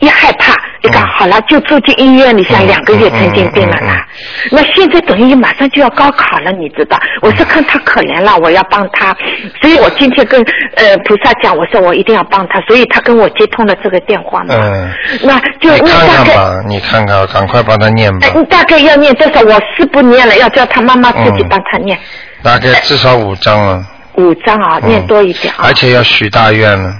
[0.00, 4.06] 一害怕，你看嗯好了就住进医院里，像嗯两个月神经病了啦。
[4.50, 6.98] 那现在等于马上就要高考了，你知道？
[7.20, 9.14] 我是看他可怜了，我要帮他，
[9.60, 10.42] 所以我今天跟
[10.76, 14.54] 呃菩萨讲，我说我一定要帮他，所以他跟我接通了这个电话嘛。
[14.54, 14.90] 嗯，
[15.22, 16.64] 那就你看那大概。
[16.66, 19.40] 你看看，赶快帮他念吧大概要念多少？
[19.42, 21.98] 我是不念了，要叫他妈妈自己帮他念。
[22.42, 23.84] 大概至少五张了。
[24.14, 26.92] 五张啊，嗯念多一点啊，而且要许大愿了，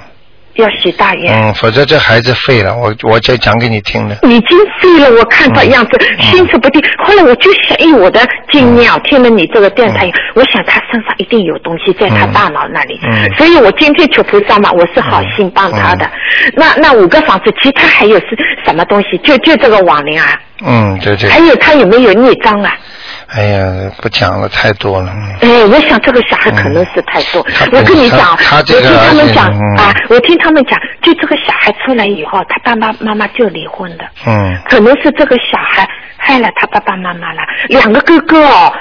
[0.61, 1.35] 要许大愿。
[1.35, 2.75] 嗯，否则这孩子废了。
[2.77, 4.15] 我我就讲给你听的。
[4.23, 6.83] 已经废了，我看到样子，嗯心神不定。
[7.05, 8.21] 后来我就想，以我的
[8.53, 16.09] 经验啊，听了你这个电台，我想他身上一定有东西在他嗯大脑那里，嗯所以我今天求菩萨嘛，我是好心帮他的。
[16.55, 18.27] 那那五个房子，其他还有是
[18.65, 19.19] 什么东西？
[19.19, 21.41] 就就这个网铃啊，嗯，对对还。
[21.41, 22.73] 有他有没有孽障啊？
[23.33, 25.13] 哎呀，不讲了，太多了。
[25.15, 27.43] 嗯哎，我想这个小孩可能是太多。
[27.55, 34.05] 他我跟你讲，我听他们讲、嗯啊，我听他们讲，就这个小孩出来以后，他爸爸妈妈就离婚的。
[34.27, 37.43] 嗯可能是这个小孩害了他爸爸妈妈了。
[37.69, 38.73] 两个哥哥哦，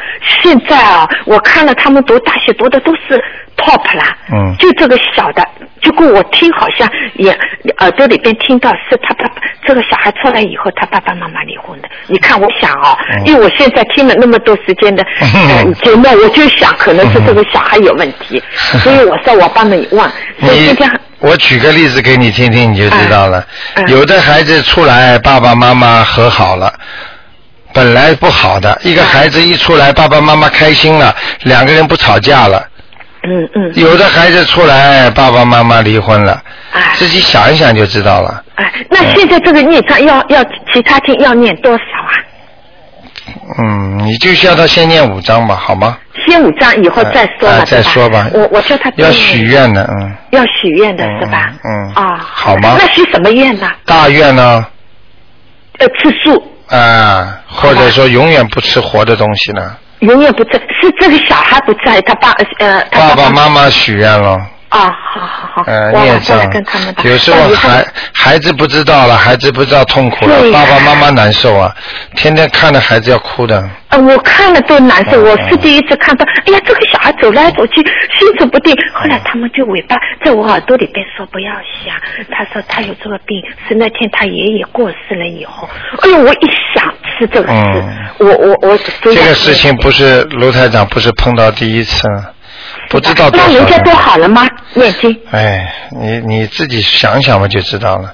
[0.42, 3.24] 现在啊，我看了他们读大学读的都是
[3.60, 4.18] top 啦。
[4.32, 5.44] 嗯就这个小的，
[5.82, 7.32] 结果我听好像也
[7.80, 11.90] 耳朵里边听到是他爸爸这个小孩出来以后，他爸爸妈妈离婚的。
[12.08, 18.42] 你看，我想哦，嗯因为我现在听了那么多时间的、呃、节目，我就想可能是这个小孩有问题，
[18.84, 20.10] 所以我说我帮你问。
[20.42, 23.40] 所以你今天我举个例子给你听听，你就知道了。
[23.76, 26.74] 嗯嗯有的孩子出来，爸爸妈妈和好了。
[27.72, 32.66] 本来不好的，一个孩子一出来，爸爸妈妈开心了，两个人不吵架了。
[33.30, 38.44] 嗯嗯，有的孩子出来，爸爸妈妈离婚了，哎自己想一想就知道了。
[38.56, 42.12] 哎，那现在这个孽障要要其他经要念多少啊？
[43.60, 45.98] 嗯，你就叫他先念五章吧，好吗？
[46.28, 50.16] 先五张以后再说嘛，哎再说吧我我叫他要许愿的，嗯。
[50.32, 51.52] 要许愿的是吧？
[51.64, 53.70] 嗯嗯啊，好吗那许什么愿呢？
[53.86, 54.66] 大愿呢？
[55.80, 59.76] 呃，吃素，啊，或者说永远不吃活的东西呢？
[60.00, 64.38] 永远不在，是这个小孩不在，他爸呃，他爸爸爸妈妈许愿了，
[64.70, 67.04] 啊，好好好，呃，我孽障晚上来跟他们打。
[67.04, 71.76] 有时候孩孩子不知道了，孩子不知道痛苦了爸爸妈妈难受啊，
[72.16, 73.68] 天天看着孩子要哭的。
[73.90, 75.26] 呃，我看了都难受，嗯。
[75.26, 77.76] 我是第一次看到，哎呀，这个小孩走来走去，
[78.18, 78.76] 心神不定。
[78.94, 81.52] 后来他们就尾巴在我耳朵里边说不要
[81.84, 81.96] 想，
[82.30, 85.68] 他说他有这个病，是那天他爷爷过世了以后，
[86.04, 88.08] 哎呦，我一想是这个事，嗯。
[88.20, 92.08] 我我我这个事情不是卢台长不是碰到第一次，
[92.90, 94.48] 不知道多少那人家都好了吗？
[94.74, 95.16] 念经。
[95.32, 98.14] 哎，你你自己想想吧，就知道了。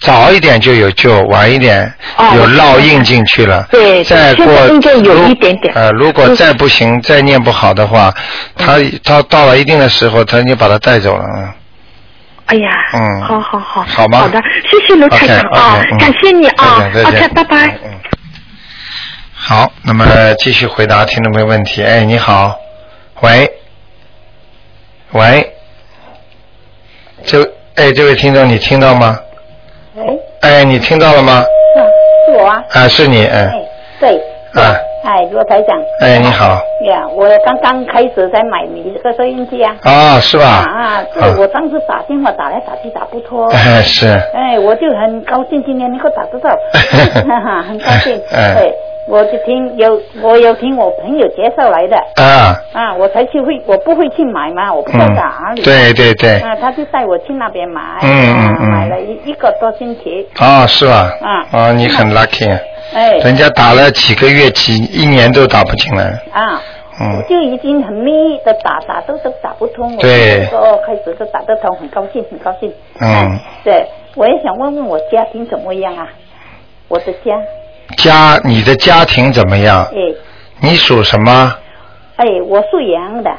[0.00, 1.92] 早一点就有救，晚一点
[2.34, 3.66] 有烙印进去了。
[3.70, 8.12] 对对再过现在应该有一点点呃，如果嗯再不行，再念不好的话，
[8.56, 11.24] 他他到了一定的时候，他就把他带走了。
[11.36, 11.52] 嗯
[12.48, 17.76] 哎呀，嗯好好好，好吗好的，谢谢卢台长 OK，OK，啊嗯，感谢你啊，OK，拜拜。
[19.34, 20.06] 好，那么
[20.38, 21.82] 继续回答听众朋友问题。
[21.82, 22.54] 哎，你好，
[23.20, 23.50] 喂，
[25.12, 25.52] 喂，
[27.24, 27.42] 这
[27.76, 29.18] 哎，这位听众，你听到吗？
[29.94, 31.44] 喂，哎，你听到了吗？
[31.74, 31.86] 是啊，
[32.26, 32.64] 是我啊。
[32.72, 33.68] 啊，是你，嗯，哎，
[34.00, 34.16] 对。
[34.60, 35.78] 啊，哎，罗台长。
[36.00, 39.76] 哎，你好，呀，我刚刚开始在买你这个收音机啊。
[39.82, 40.64] 啊，是吧？
[40.66, 43.46] 啊，是啊我当时打电话打来打去打不通。
[43.48, 46.50] 哎，是，哎，我就很高兴今天能够打得到，
[47.28, 48.20] 哈哈，很高兴。
[48.32, 48.74] 哎对，
[49.08, 51.96] 我就听有我有听我朋友介绍来的。
[52.16, 61.12] 啊，啊，我才去会，我不会去买嘛，我不知道哪里。，对对对，啊，他就带我去那边买，嗯嗯啊嗯买了一一个多星期，啊，是吧？
[61.22, 61.46] 啊。
[61.52, 62.50] 啊，你很 lucky，
[62.94, 66.60] 哎，人家打了几个月，几一年都打不进来，啊。
[67.00, 67.16] 嗯。
[67.18, 70.44] 我就已经很密的打打都都打不通，我对。
[70.46, 72.72] 就说开始都打得通，很高兴，很高兴。
[73.00, 73.08] 嗯。
[73.08, 76.08] 哎对，我也想问问我家庭怎么样啊？
[76.88, 77.36] 我的家，
[77.96, 79.84] 家，你的家庭怎么样？
[79.92, 80.14] 哎。
[80.60, 81.54] 你属什么？
[82.16, 83.30] 哎，我属羊的，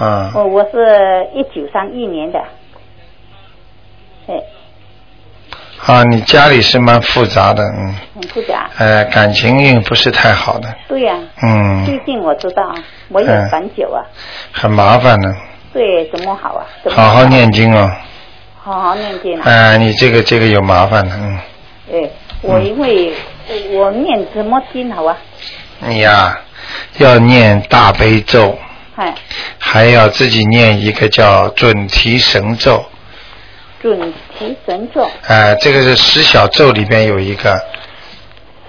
[0.00, 2.40] 啊，我我是一九三一年的，
[4.26, 4.34] 哎，
[5.86, 8.68] 啊，你家里是蛮复杂的，嗯，很复杂。
[8.78, 12.74] 呃，感情运不是太好的，对呀、嗯，最近我知道啊，
[13.10, 14.02] 我有嗯反酒啊，
[14.50, 15.32] 很麻烦呢，
[15.72, 16.66] 对，怎么好啊？
[16.82, 17.88] 怎么好好念经哦，
[18.60, 19.42] 好好念经啊。
[19.44, 21.38] 哎、你这个这个有麻烦的，嗯，
[21.92, 22.10] 哎，
[22.42, 23.12] 我因为
[23.72, 25.16] 我念什么经好啊？
[25.80, 26.38] 你呀、
[26.98, 28.58] 要念大悲咒，
[28.96, 29.14] 哎，
[29.58, 32.84] 还要自己念一个叫准提神咒。
[33.82, 37.54] 准提神咒，啊、这个是十小咒里边有一个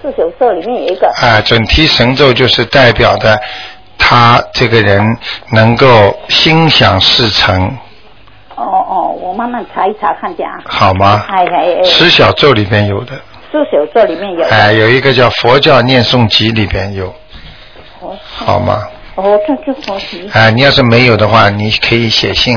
[0.00, 1.08] 四小咒里面有一个。
[1.16, 3.40] 啊、准提神咒就是代表的
[3.96, 5.02] 他这个人
[5.52, 7.76] 能够心想事成，
[8.54, 10.60] 哦哦，我慢慢查一查看见啊。
[10.66, 11.24] 好吗？
[11.28, 13.18] 哎哎哎，十小咒里边有的，
[13.58, 14.44] 四九咒里面有。
[14.44, 17.12] 哎、有一个叫佛教念诵集里边有，
[18.00, 18.86] 哦好吗？
[19.16, 20.30] 哦，这是佛题。
[20.32, 22.56] 啊、你要是没有的话，你可以写信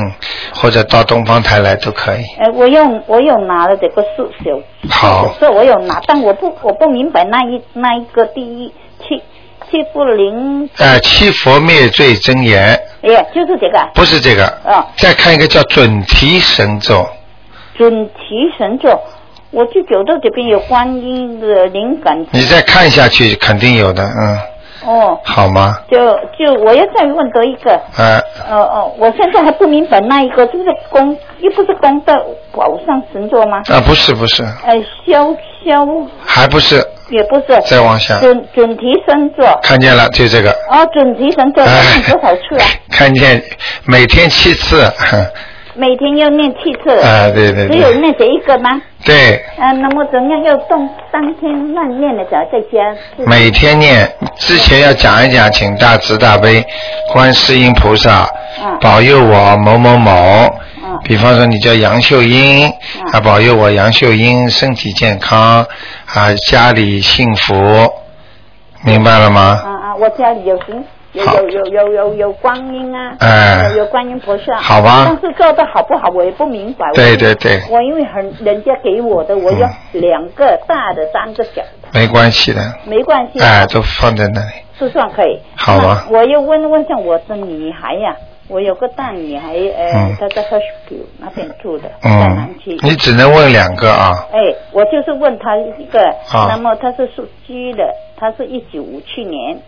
[0.54, 2.22] 或者到东方台来都可以。
[2.38, 9.20] 哎，我有我有拿了这个四九，好四九咒我有拿，但我不我不明白那一那一个第一七
[9.68, 17.04] 七不灵，呃，七佛灭罪真言哎，就是这个啊不是这个，啊，再看一个叫准提神咒，
[17.76, 19.00] 准提神咒。
[19.52, 22.18] 我就觉得这边有观音的灵感。
[22.32, 24.38] 你再看下去肯定有的，嗯，
[24.86, 25.76] 哦，好吗？
[25.90, 25.98] 就
[26.38, 28.18] 就我要再问多一个，呃，
[28.50, 32.14] 哦哦，我现在还不明白那一个是不是功，又不是功德
[32.50, 33.62] 宝上神座吗？
[33.68, 34.74] 啊，不是不是，呃，
[35.06, 35.34] 消
[35.64, 35.86] 消。
[36.24, 36.76] 还不是，
[37.10, 39.46] 也不是，再往下，准准提神座。
[39.62, 42.64] 看见了，就这个，哦，准提神咒要念多少次啊？
[42.90, 43.40] 看见
[43.84, 45.24] 每天七次，哼
[45.74, 46.90] 每天要念七次。
[47.00, 48.70] 啊，对对对，只有念这一个吗？
[49.04, 53.26] 对，啊，那么怎样要动当天乱念的，只要在家。
[53.26, 56.64] 每天念，之前要讲一讲，请大慈大悲
[57.12, 58.28] 观世音菩萨
[58.62, 58.78] 嗯。
[58.80, 60.12] 保佑我某某某。
[60.84, 60.98] 嗯。
[61.04, 63.12] 比方说你叫杨秀英，嗯。
[63.12, 65.66] 啊，保佑我杨秀英身体健康，
[66.14, 67.54] 啊，家里幸福，
[68.84, 69.60] 明白了吗？
[69.64, 73.68] 啊啊，我家里有行有有有有有有观音啊，哎。
[73.70, 75.04] 有有观音菩萨，好吧。
[75.06, 76.90] 但是做的好不好我也不明白。
[76.94, 77.60] 对对对。
[77.70, 84.52] 我因为很人家给我的，我要两个大的，三个小的，没关系的，没关系，哎，都放在那里。
[84.78, 85.38] 是算可以。
[85.54, 86.06] 好吧。
[86.10, 88.16] 我又问问下我的女孩呀、
[88.48, 90.16] 我有个大女孩，呃，嗯。
[90.18, 94.26] 她在 u s h 那边住的，在嗯南区。，你只能问两个啊。
[94.32, 94.38] 哎，
[94.72, 96.00] 我就是问她一个，
[96.32, 96.48] 啊。
[96.48, 99.58] 那么她是属鸡的，她是一九五七年，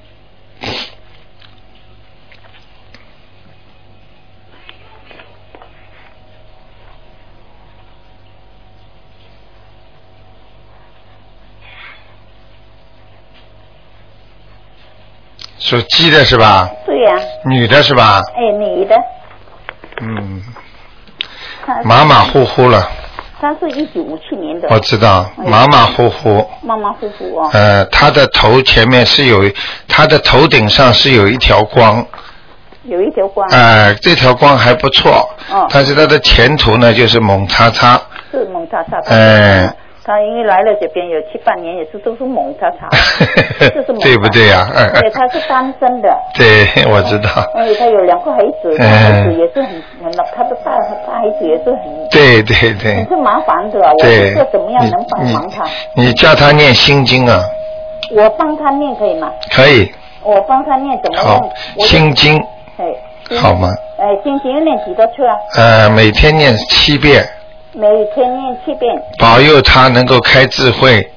[15.65, 16.69] 属鸡的是吧？
[16.85, 18.21] 对呀、女的是吧？
[18.37, 18.95] 哎，女的，
[20.03, 20.43] 嗯，
[21.85, 22.87] 马马虎虎了，
[23.41, 26.47] 她是一九五七年的，我知道，哎马马虎虎。
[26.63, 29.43] 马马虎虎哦，呃，她的头前面是有，
[29.89, 32.07] 她的头顶上是有一条光，
[32.83, 35.67] 有一条光，呃，这条光还不错，哦。
[35.71, 37.99] 但是她的前途呢就是猛叉叉，
[38.31, 39.09] 是猛叉叉的。
[39.09, 39.75] 哎
[40.05, 42.89] 她因为来了这边有七八年，也是都是蒙 是猛叉叉
[44.03, 44.67] 对不对呀、
[45.01, 46.09] 对，他是单身的。
[46.37, 47.29] 对，我知道。
[47.55, 49.71] 哎，他有两个孩子，他嗯孩子也是很
[50.03, 50.73] 很，他的大
[51.07, 53.91] 大孩子也是很对对对很是麻烦的啊。
[53.93, 55.65] 我对不知道怎么样能帮忙他。
[55.97, 57.41] 你叫他念心经啊，
[58.15, 59.31] 我帮他念可以吗？
[59.51, 59.91] 可以，
[60.23, 61.35] 我帮他念怎么好
[61.79, 62.37] 样？，心经
[62.77, 62.85] 哎，
[63.41, 63.69] 好吗？
[63.99, 65.35] 哎，心经要念几多次啊？
[65.57, 67.25] 呃，每天念七遍，
[67.75, 68.95] 每天念七遍。
[69.19, 71.11] 保佑他能够开智慧。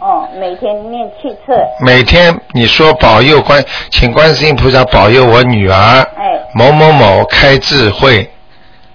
[0.00, 1.60] 哦，每天念七次。
[1.84, 8.30] 每天你说保佑观，请观世音菩萨保佑我女儿哎，某某某开智慧，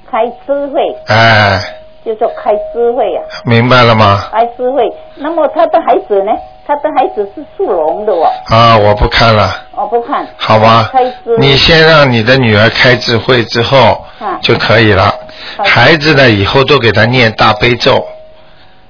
[0.10, 1.60] 开智慧，哎，
[2.06, 4.28] 就说开智慧呀、明白了吗？
[4.32, 4.84] 开智慧。
[5.16, 6.32] 那么他的孩子呢？
[6.66, 8.26] 他的孩子是属龙的哦。
[8.48, 10.26] 啊，我不看了，我，不看。
[10.38, 11.38] 好吧开智？
[11.38, 15.14] 你先让你的女儿开智慧之后啊就可以了。
[15.58, 17.96] 好孩子呢，以后都给他念大悲咒，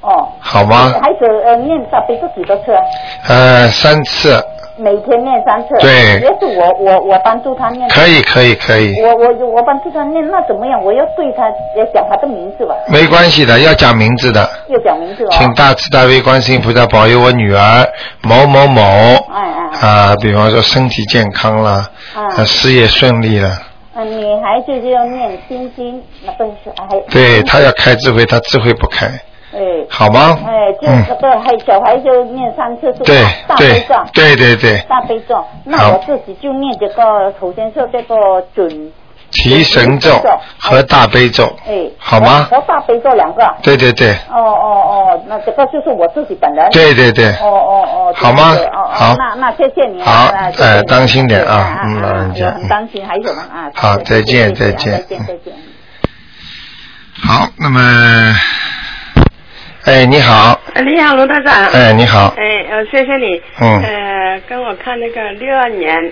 [0.02, 0.28] 哦。
[0.40, 0.94] 好吗？
[1.02, 2.82] 孩子呃念大悲咒几多次啊？
[3.28, 4.40] 呃，三次，
[4.78, 5.70] 每天念三次。
[5.80, 7.88] 对也是我我我帮助他念。
[7.90, 10.84] 可以，可以，可以，我我我帮助他念，那怎么样？
[10.84, 11.44] 我要对他
[11.78, 14.50] 要讲他的名字吧，没关系的，要讲名字的。
[14.68, 15.30] 要讲名字哦。
[15.32, 17.88] 请大慈大悲观世音菩萨保佑我女儿
[18.22, 18.82] 某某某
[19.32, 19.88] 哎哎。
[19.88, 23.50] 啊，比方说身体健康啦，嗯啊，事业顺利了。
[23.96, 27.00] 嗯，女孩子就要念心经，那不是还。
[27.12, 29.08] 对她要开智慧，她智慧不开，
[29.54, 29.86] 哎。
[29.90, 30.38] 好吗？
[30.46, 33.06] 哎，就嗯这，个还小孩就念三次是吧？
[33.06, 33.96] 对大悲对咒。
[34.14, 38.16] 对对对，大悲咒，那我自己就念这个，首先说这个
[38.56, 38.92] 准，
[39.32, 40.12] 提神咒
[40.60, 43.44] 和大悲咒，哎，好吗和和大悲咒两个。
[43.64, 46.70] 对对对哦哦哦，那这个就是我自己本人。
[46.72, 50.30] 对对对，哦哦哦，好吗哦好哦，那那谢谢你啊。
[50.60, 53.72] 哎当心点啊嗯老人家我很担心，还有呢啊。
[53.74, 55.54] 好再见再见再见再见。
[57.26, 57.80] 好，那么，
[59.86, 61.66] 哎，你好，呃你好，罗大长。
[61.74, 63.42] 哎，你好，哎，呃，谢谢你。
[63.60, 66.12] 嗯呃，跟我看那个六二年，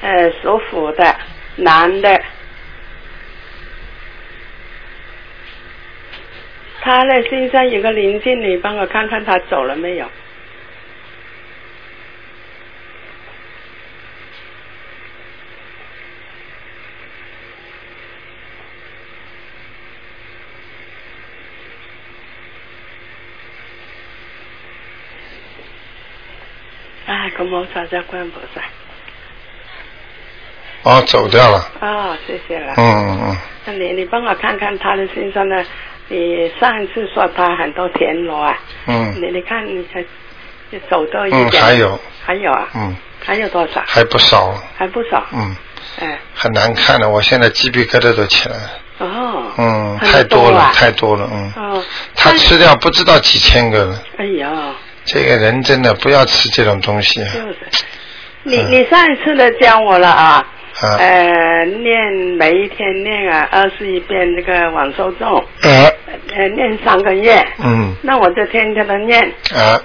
[0.00, 1.14] 呃，属虎的，
[1.54, 2.20] 男的。
[6.80, 10.06] 他呢，身上有个灵性，你帮我看看他走了没有？
[27.42, 28.60] 哎，咁冇晒只关菩萨。
[30.84, 31.70] 哦，走掉了。
[31.80, 32.74] 哦，谢谢了。
[32.76, 33.36] 嗯嗯嗯。
[33.66, 35.64] 那你你帮我看看他的身上呢？
[36.08, 38.58] 你上一次说他很多田螺啊。
[38.86, 39.14] 嗯。
[39.20, 40.04] 你你看你还
[40.70, 41.98] 你走到一嗯，还有。
[42.24, 42.68] 还有啊。
[42.74, 42.96] 嗯。
[43.24, 43.82] 还有多少？
[43.86, 44.54] 还不少。
[44.76, 45.24] 还不少。
[45.32, 45.56] 嗯。
[46.00, 46.18] 哎。
[46.34, 48.70] 很难看的，我现在鸡皮疙瘩都起来了。
[48.98, 49.52] 哦。
[49.58, 51.52] 嗯，太多了，啊太多了，嗯。
[51.56, 51.84] 哦。
[52.16, 54.74] 他吃掉不知道几千个了，哎呀，
[55.04, 57.20] 这个人真的不要吃这种东西。
[57.24, 57.56] 就是。
[58.44, 60.46] 你你上一次的教我了啊。
[60.80, 60.96] 啊。
[60.98, 65.92] 呃，念每一天念啊二十一遍这个往受咒，呃
[66.34, 67.44] 呃，念三个月。
[67.62, 69.22] 嗯那我就天天的念。
[69.54, 69.78] 啊，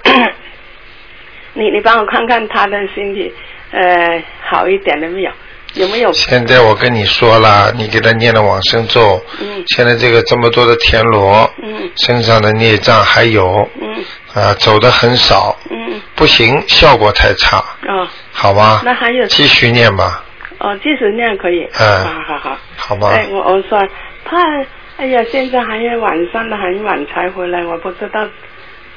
[1.53, 3.32] 你你帮我看看他的身体，
[3.72, 5.32] 呃，好一点了没有？
[5.74, 6.11] 有没有？
[6.13, 14.03] 现在我跟你说了，你给他念了往生咒，嗯现在这个这么多的田螺，嗯身上的孽障还有，嗯
[14.40, 17.58] 啊，走的很少，嗯不行，效果太差，
[17.88, 18.82] 哦好吗？
[18.86, 20.24] 那还有继续念吧，
[20.60, 21.68] 哦，继续念可以。
[21.80, 22.58] 嗯好好好。
[22.76, 23.10] 好吗？
[23.14, 23.80] 哎，我我说
[24.26, 24.38] 他，
[24.98, 28.28] 哎呀，现在还有晚上的很晚才回来，我不知道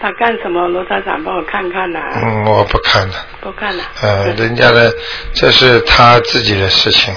[0.01, 3.83] 他干什么，罗台长帮我看看呐、嗯，我不看了，不看了。
[4.03, 4.93] 呃，人家的
[5.35, 7.15] 这是他自己的事情，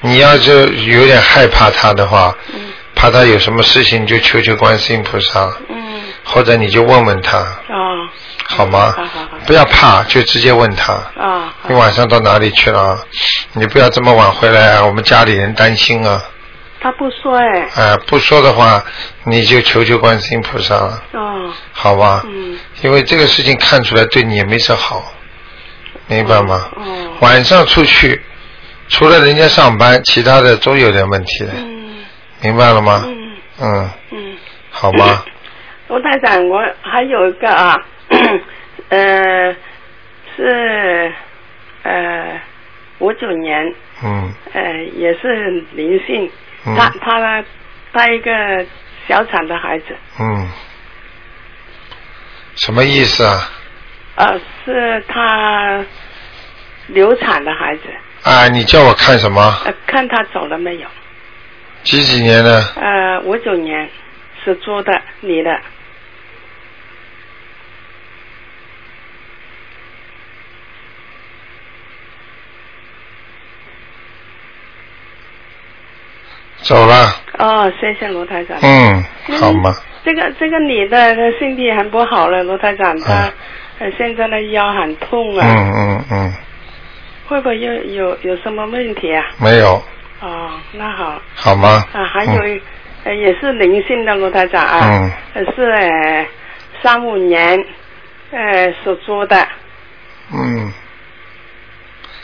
[0.00, 2.60] 你要就有点害怕他的话，嗯
[2.94, 5.76] 怕他有什么事情，就求求观世音菩萨，嗯
[6.28, 8.08] 或者你就问问他，哦
[8.50, 8.92] 好吗？
[8.96, 10.92] 好好好不要怕，就直接问他。
[11.16, 12.98] 啊你晚上到哪里去了？
[13.54, 16.22] 你不要这么晚回来啊，我们家里人担心啊。
[16.80, 18.82] 他不说哎啊、不说的话，
[19.24, 22.22] 你就求求观世音菩萨了，哦好吧？
[22.26, 25.12] 嗯因为这个事情看出来对你也没什好，
[26.06, 26.68] 明白吗？
[26.76, 26.82] 哦
[27.20, 28.22] 晚上出去，
[28.88, 32.04] 除了人家上班，其他的都有点问题的，嗯
[32.42, 33.02] 明白了吗？
[33.06, 34.36] 嗯嗯，嗯。
[34.70, 35.22] 好吗？
[35.88, 37.76] 罗台长，我还有一个啊，
[38.90, 39.56] 呃，
[40.36, 41.12] 是
[41.82, 42.40] 呃
[42.98, 43.74] 五九年，
[44.04, 44.62] 嗯呃
[44.94, 46.30] 也是灵性，
[46.66, 47.44] 嗯他他呢
[47.92, 48.30] 带一个
[49.08, 50.46] 小产的孩子，嗯，
[52.56, 53.50] 什么意思啊？
[54.16, 55.84] 呃是他
[56.88, 57.82] 流产的孩子，
[58.24, 59.40] 啊，你叫我看什么？
[59.64, 60.88] 呃看他走了没有？
[61.82, 62.60] 几几年的？
[62.76, 63.88] 呃五九年
[64.44, 65.58] 是猪的你的，
[76.68, 76.94] 走了。
[77.38, 78.58] 哦谢谢罗台长。
[78.60, 79.02] 嗯，
[79.40, 79.74] 好吗？
[80.04, 83.32] 这个这个女的她身体很不好了，罗台长，她、
[83.96, 86.34] 现在的腰很痛啊，嗯嗯嗯，
[87.26, 89.24] 会不会有有有什么问题啊？
[89.40, 89.82] 没有，
[90.20, 91.82] 哦，那好好吗？
[91.94, 92.60] 啊，还有一、
[93.04, 96.26] 呃也是灵性的罗台长啊，嗯呃是呃
[96.82, 97.64] 三五年
[98.30, 99.36] 呃属猪的，
[100.34, 100.70] 嗯，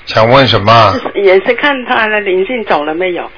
[0.04, 0.94] 想问什么？
[1.14, 3.30] 也是看他的灵性走了没有？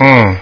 [0.00, 0.36] 嗯，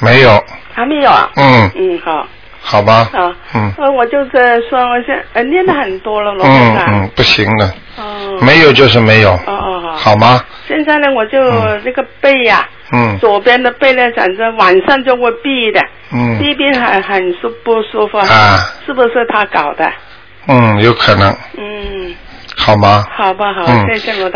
[0.00, 0.44] 没有。
[0.74, 1.30] 还没有啊？
[1.36, 2.26] 嗯，嗯，好，
[2.60, 3.08] 好吧。
[3.12, 3.72] 啊，嗯。
[3.78, 4.30] 呃，我就是
[4.68, 9.96] 说，我现呃练的很多了，罗台嗯，嗯，不行了，哦，没有就是没有，哦哦好。
[9.96, 10.42] 好吗？
[10.66, 11.38] 现在呢，我就
[11.84, 13.18] 那个背呀、嗯。
[13.18, 15.80] 左边的背呢，反正晚上就会闭的，
[16.12, 16.42] 嗯。
[16.42, 18.58] 一边很很舒不舒服，啊？
[18.86, 19.92] 是不是他搞的？
[20.48, 21.91] 嗯，有可能，嗯，
[22.64, 23.04] 好吗？
[23.16, 23.66] 好吧，好。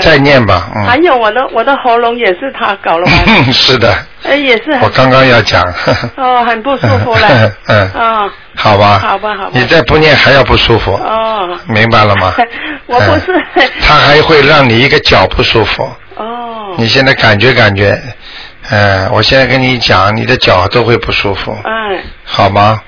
[0.00, 0.84] 再念吧，嗯。
[0.84, 5.62] 还有我的我的喉咙也是他搞了完， 是的，哎，也是我刚刚要讲。
[6.16, 7.52] 哦，很不舒服了。
[7.68, 8.98] 嗯，哦，好吧。
[8.98, 9.50] 好吧，好吧。
[9.52, 12.34] 你再不念还要不舒服，哦，明白了吗？
[12.86, 13.32] 我不是。
[13.54, 15.88] 嗯他还会让你一个脚不舒服。
[16.16, 16.74] 哦。
[16.76, 17.96] 你现在感觉感觉，
[18.70, 22.80] 嗯，我现在跟你讲，你的脚都会不舒服，嗯，好吗？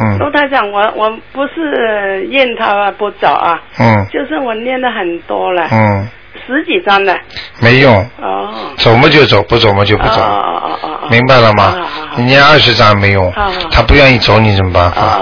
[0.00, 0.18] 嗯。
[0.18, 4.06] 罗台长，我我不是念他不走啊，嗯。
[4.12, 6.08] 就是我念的很多了，嗯，
[6.46, 7.16] 十几张了。
[7.60, 8.54] 没用，哦。
[8.76, 11.08] 走么就走，不走么就不走，哦哦哦哦。
[11.10, 11.74] 明白了吗？
[12.16, 13.32] 你念二十张没用
[13.70, 14.90] 他不愿意走，你怎么办？
[14.92, 15.20] 法？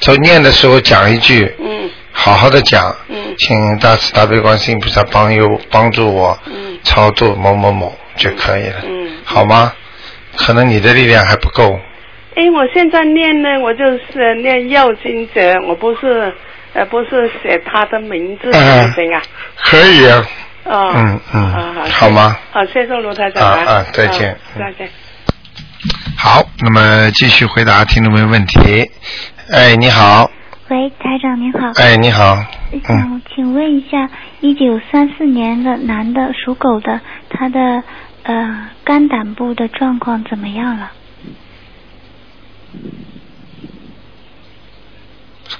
[0.00, 1.90] 走念的时候讲一句，嗯。
[2.12, 3.16] 好好的讲，嗯。
[3.38, 6.78] 请大慈大悲观世音菩萨帮佑帮助我嗯。
[6.82, 9.10] 超度某某某就可以了，嗯。
[9.24, 9.72] 好吗？
[10.34, 11.78] 可能你的力量还不够，
[12.36, 16.32] 因为我现在念呢，我就是念药经者，我不是
[16.72, 19.22] 呃不是写他的名字嗯行不行啊？
[19.56, 20.24] 可以啊，
[20.64, 22.36] 哦，嗯嗯好好吗？
[22.50, 24.88] 好，谢谢卢台长啊啊再见啊再见。
[26.16, 28.90] 好，那么继续回答听众朋友问题。
[29.52, 30.30] 哎，你好，
[30.68, 31.58] 喂，台长您好。
[31.76, 32.36] 哎，你好，
[32.72, 34.08] 嗯，想请问一下，
[34.40, 37.82] 一九三四年的男的属狗的，他的
[38.22, 40.92] 呃肝胆部的状况怎么样了？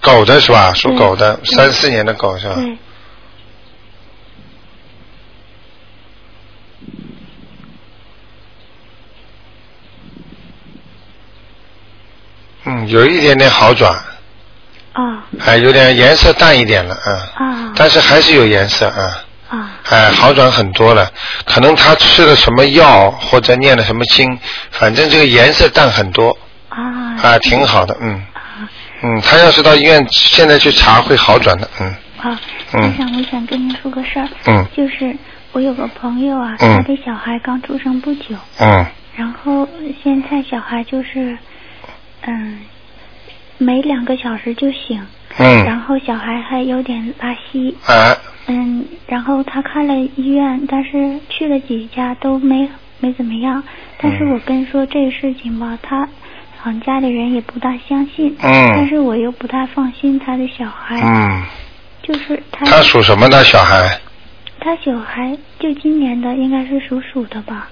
[0.00, 0.72] 狗的是吧？
[0.74, 2.54] 属狗的，三四年的狗是吧？
[2.56, 2.76] 对，
[12.64, 13.92] 嗯，有一点点好转，
[14.94, 17.14] 哦哎，有点颜色淡一点了，嗯，
[17.48, 19.04] 啊但是还是有颜色，嗯。
[19.04, 21.12] 啊哎，好转很多了。
[21.44, 24.38] 可能他吃了什么药，或者念了什么经，
[24.70, 26.34] 反正这个颜色淡很多，
[27.22, 28.14] 啊啊，挺好的，嗯。
[28.34, 28.68] 啊
[29.02, 29.20] 嗯。
[29.22, 31.86] 他要是到医院现在去查，会好转的，嗯。
[32.18, 32.40] 啊！
[32.74, 32.80] 嗯。
[32.92, 34.66] 台长，我想跟您说个事儿，嗯。
[34.76, 35.16] 就是
[35.52, 36.76] 我有个朋友啊，嗯。
[36.76, 38.84] 他的小孩刚出生不久，嗯。
[39.14, 39.68] 然后
[40.02, 41.36] 现在小孩就是
[42.22, 42.60] 嗯，
[43.58, 45.04] 每两个小时就醒，
[45.38, 45.64] 嗯。
[45.64, 48.16] 然嗯，后小孩还有点拉稀，啊，
[48.46, 52.68] 嗯，然后他看了医院，但是去了几家都没
[53.00, 53.62] 没怎么样。
[53.98, 54.30] 但是嗯。
[54.32, 56.08] 我跟说这个事情吧，他
[56.62, 61.44] 好像家里人也不大相信，但嗯是我又不太放心他的小孩，嗯，
[62.04, 63.98] 就是他他属什么的小孩？
[64.60, 67.68] 他小孩就今年的应该是属鼠的吧，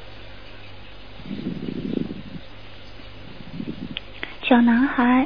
[4.43, 5.25] 小男孩，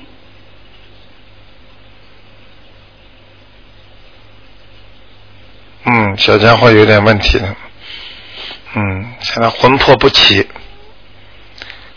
[5.84, 7.56] 嗯，小家伙有点问题了，
[8.76, 10.46] 嗯，现在魂魄不齐，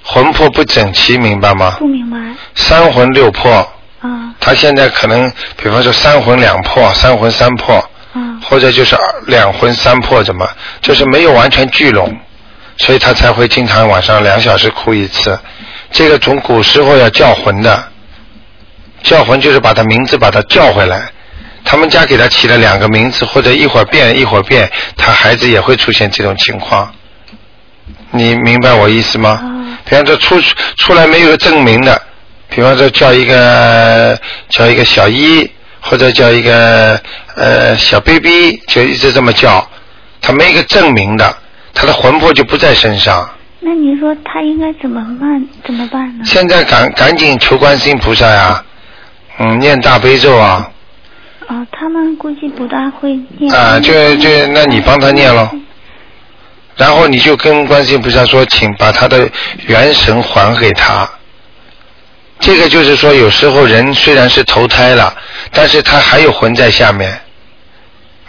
[0.10, 1.76] 魂魄不整齐，明白吗？
[1.80, 2.18] 不明白
[2.56, 3.52] 三魂六魄，
[4.00, 5.30] 啊他现在可能，
[5.62, 7.76] 比方说三魂两魄、三魂三魄，
[8.14, 8.96] 啊或者就是
[9.26, 10.48] 两魂三魄，怎么
[10.82, 12.18] 就是没有完全聚拢，
[12.78, 15.38] 所以他才会经常晚上两小时哭一次。
[15.92, 17.84] 这个从古时候要叫魂的，
[19.04, 21.12] 叫魂就是把他名字把他叫回来。
[21.66, 26.94] 他们家给他起了两个名字，或者一会儿变一会儿变，他孩子也会出现这种情况。
[28.12, 29.30] 你明白我意思吗？
[29.32, 29.54] 啊
[29.90, 30.36] 比方说出
[30.76, 32.02] 出来没有证明的，
[32.50, 35.50] 比方说叫一个叫一个小一，
[35.80, 37.00] 或者叫一个
[37.36, 39.66] 呃小 baby，就一直这么叫，
[40.22, 41.34] 他没一个证明的，
[41.74, 43.30] 他的魂魄就不在身上。
[43.62, 45.48] 那你说他应该怎么办？
[45.64, 46.26] 怎么办呢？
[46.26, 48.62] 现在赶赶紧求观世音菩萨呀，
[49.40, 50.70] 嗯，念大悲咒啊，
[51.48, 53.54] 哦，他们估计不大会念。
[53.54, 55.50] 啊，就就那你帮他念咯。
[56.78, 59.30] 然后你就跟观世音菩萨说，请把他的
[59.66, 61.10] 元神还给他。
[62.40, 65.12] 这个就是说，有时候人虽然是投胎了，
[65.52, 67.20] 但是他还有魂在下面，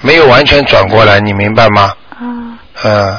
[0.01, 1.93] 没有完全转过来，你明白吗？
[2.19, 3.19] 啊，嗯，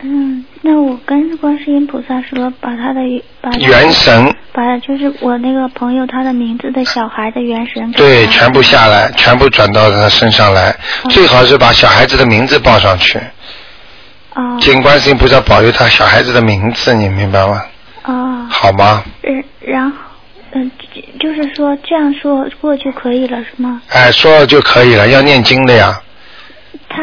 [0.00, 3.00] 嗯，那我跟观世音菩萨说，把他的
[3.40, 4.34] 把他元神。
[4.52, 11.10] 把就是我那个朋友他的名字的小孩的元神对全部下来，全部转到他身上来，嗯。
[11.10, 13.20] 最好是把小孩子的名字报上去，
[14.38, 17.60] 哦请观世音菩萨保佑他小孩子的名字，你明白吗？
[18.04, 19.02] 哦，好吗？
[19.20, 19.96] 然然后
[20.52, 20.70] 嗯，
[21.20, 23.82] 就就是说这样说过就可以了是吗？
[23.88, 26.00] 哎，说了就可以了，要念经的呀。
[26.88, 27.02] 他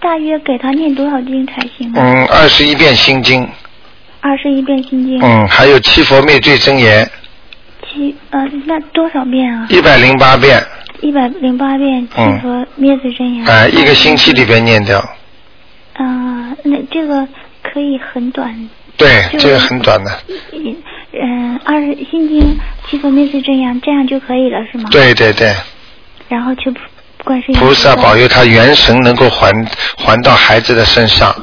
[0.00, 1.96] 大约给他念多少经才行啊？
[1.96, 3.46] 嗯，二十一遍心经，
[4.20, 5.20] 二十一遍心经。
[5.20, 7.10] 嗯，还有七佛灭罪真言
[7.82, 9.66] 七呃，那多少遍啊？
[9.68, 10.64] 一百零八遍，
[11.00, 13.44] 一百零八遍七嗯佛灭罪真言。
[13.46, 15.02] 哎，一个星期里边念掉。
[16.64, 17.26] 嗯、那这个
[17.62, 18.68] 可以很短。
[18.96, 20.10] 对，这个很短的。
[21.12, 22.56] 嗯，二十心经
[22.88, 24.88] 七佛灭罪真言，这样就可以了是吗？。
[24.90, 25.54] 对对对，
[26.28, 26.72] 然后求
[27.24, 29.50] 观世音菩萨保佑他元神能够还
[29.96, 31.34] 还到孩子的身上，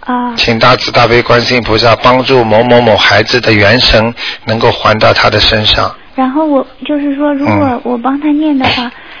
[0.00, 4.14] 啊请大慈大悲观世音菩萨帮助某某某孩子的元神
[4.46, 5.94] 能够还到他的身上。
[6.14, 8.90] 然后我就是说，如果嗯我帮他念的话，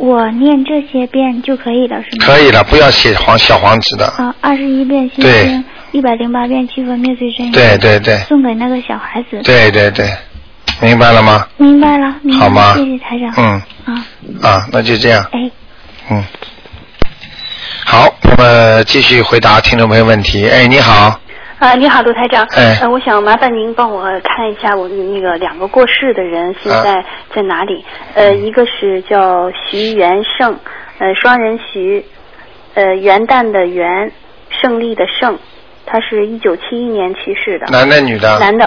[0.00, 2.24] 我念这些遍就可以了是吗？
[2.24, 4.06] 可以了，不要写黄小黄纸的。
[4.06, 7.52] 啊，二十一遍心对经，一百零八遍七佛灭罪真言。
[7.52, 9.42] 对对对送给那个小孩子。
[9.44, 10.10] 对对对，
[10.80, 11.46] 明白了吗？
[11.58, 12.48] 明白了，明白了。
[12.48, 13.34] 好吗谢谢台长。
[13.36, 14.06] 嗯啊，
[14.48, 15.22] 啊，那就这样。
[15.32, 15.50] 哎，
[16.10, 16.24] 嗯，
[17.84, 20.48] 好，那么继续回答听众朋友问题。
[20.48, 21.20] 哎，你好，
[21.60, 22.42] 啊，你好，卢台长。
[22.56, 27.04] 哎呃，我想麻烦您帮我看一下我那个两个过世的人现啊在
[27.34, 27.84] 在哪里。
[28.14, 30.58] 呃，一个是叫徐元胜，
[30.98, 32.02] 呃，双人徐，
[32.72, 34.10] 呃，元旦的元，
[34.48, 35.38] 胜利的胜，
[35.84, 37.66] 他是一九七一年去世的。
[37.66, 38.38] 男的女的？
[38.38, 38.66] 男的。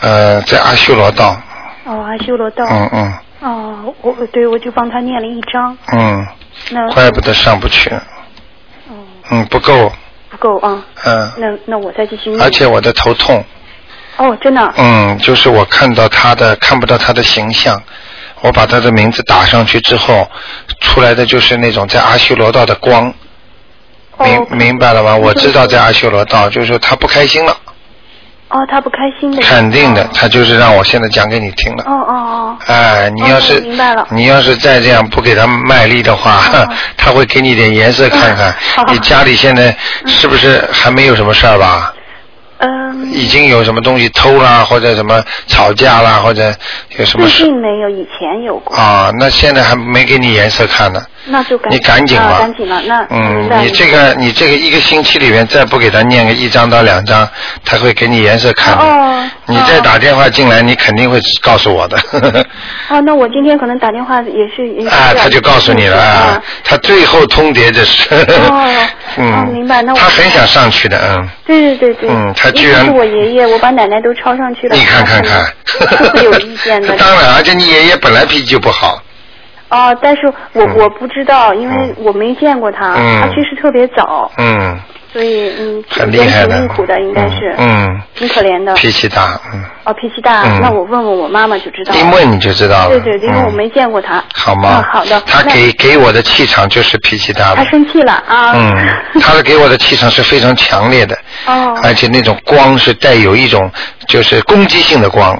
[0.00, 1.36] 呃，在阿修罗道，
[1.84, 2.64] 哦，阿修罗道。
[2.68, 6.26] 嗯嗯哦，我对我就帮他念了一张，嗯，
[6.70, 7.90] 那怪不得上不去。
[9.30, 9.90] 嗯，不够，
[10.28, 10.84] 不够啊。
[11.06, 12.42] 嗯，那那我再继续念。
[12.42, 13.42] 而且我的头痛，
[14.18, 14.74] 哦，真的。
[14.76, 17.82] 嗯，就是我看到他的看不到他的形象，
[18.42, 20.28] 我把他的名字打上去之后，
[20.80, 23.12] 出来的就是那种在阿修罗道的光。
[24.18, 25.16] 明明白了吗？
[25.16, 27.56] 我知道在阿修罗道，就是说他不开心了，
[28.50, 29.40] 哦，他不开心的。
[29.42, 31.84] 肯定的，他就是让我现在讲给你听了。
[31.86, 32.56] 哦哦哦。
[32.66, 36.40] 哎，你要是、哦明白了你要是再这样不给他卖力的话，
[36.96, 38.54] 他会给你点颜色看看。
[38.88, 39.74] 你家里现在
[40.06, 41.92] 是不是还没有什么事儿吧？
[42.92, 43.12] 嗯。
[43.12, 46.52] 已经有什么东西偷啦，或者什么吵架啦，或者
[46.98, 48.76] 有什么最事近没有，以前有过。
[48.76, 49.10] 啊？
[49.18, 51.02] 那现在还没给你颜色看呢。
[51.26, 57.28] 那就赶你赶紧吧啊赶紧了，那嗯你这个你这个一个星期里面再不给他念个一张到两张，
[57.62, 58.82] 他会给你颜色看的。
[58.84, 61.98] 哦你再打电话进来，你肯定会告诉我的。
[62.88, 68.14] 哦，那我今天可能打电话也是也是啊，他就告诉你了啊，他最后通牒这是。
[68.14, 68.64] 哦，
[69.16, 69.82] 嗯，哦，明白。
[69.82, 72.10] 那我他很想上去的，嗯，对对对对。
[72.10, 74.76] 嗯他居然是我爷爷，我把奶奶都抄上去了。
[74.76, 75.44] 你看看看。
[75.64, 76.88] 他可能会有意见的。
[76.98, 79.02] 当然，而且你爷爷本来脾气就不好，
[79.68, 84.78] 哦，但是我我不知道，因为我没见过他，嗯他去世特别早，嗯，
[85.12, 88.72] 所以嗯，很厉害的挺辛苦的，应该是，嗯，挺可怜的。
[88.74, 92.00] 脾气大，嗯，哦，脾气大，嗯那我问问我妈妈就知道了。
[92.00, 93.00] 一问你就知道了。
[93.00, 94.22] 对对，因为我嗯没见过他。
[94.34, 94.84] 好吗？
[94.86, 98.52] 嗯好的他给给我的气场就是脾气大他，生气了啊。
[98.54, 98.88] 嗯，
[99.20, 103.70] 他的给我的气场是非常强烈的，哦而且那种光是带有一种
[104.06, 105.34] 就是攻击性的光，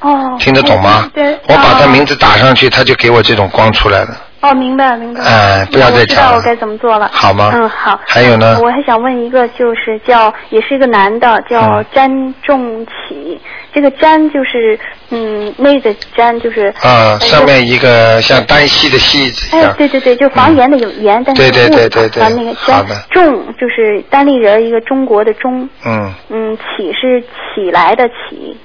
[0.00, 0.36] 哦。
[0.38, 1.10] 听得懂吗？
[1.14, 1.32] 对。
[1.48, 4.16] 我把他哦名字打上去，他就给我这种光出来了。
[4.42, 5.22] 哦，明白明白。
[5.22, 7.08] 哎不要再我知道我该怎么做了。
[7.12, 7.98] 好吗嗯，好。
[8.06, 13.40] 还有呢我还想问一个，就是叫也是一个男的，叫嗯詹仲启。
[13.72, 14.78] 这个詹就是
[15.10, 16.66] 嗯，那个詹就是。
[16.82, 28.56] 啊，呃上面一个像单膝的膝字哎，，对对对，就房檐的有檐，但是对对对对对啊，那个詹仲就是单立人一个中国的中，嗯，嗯，起是起来的起，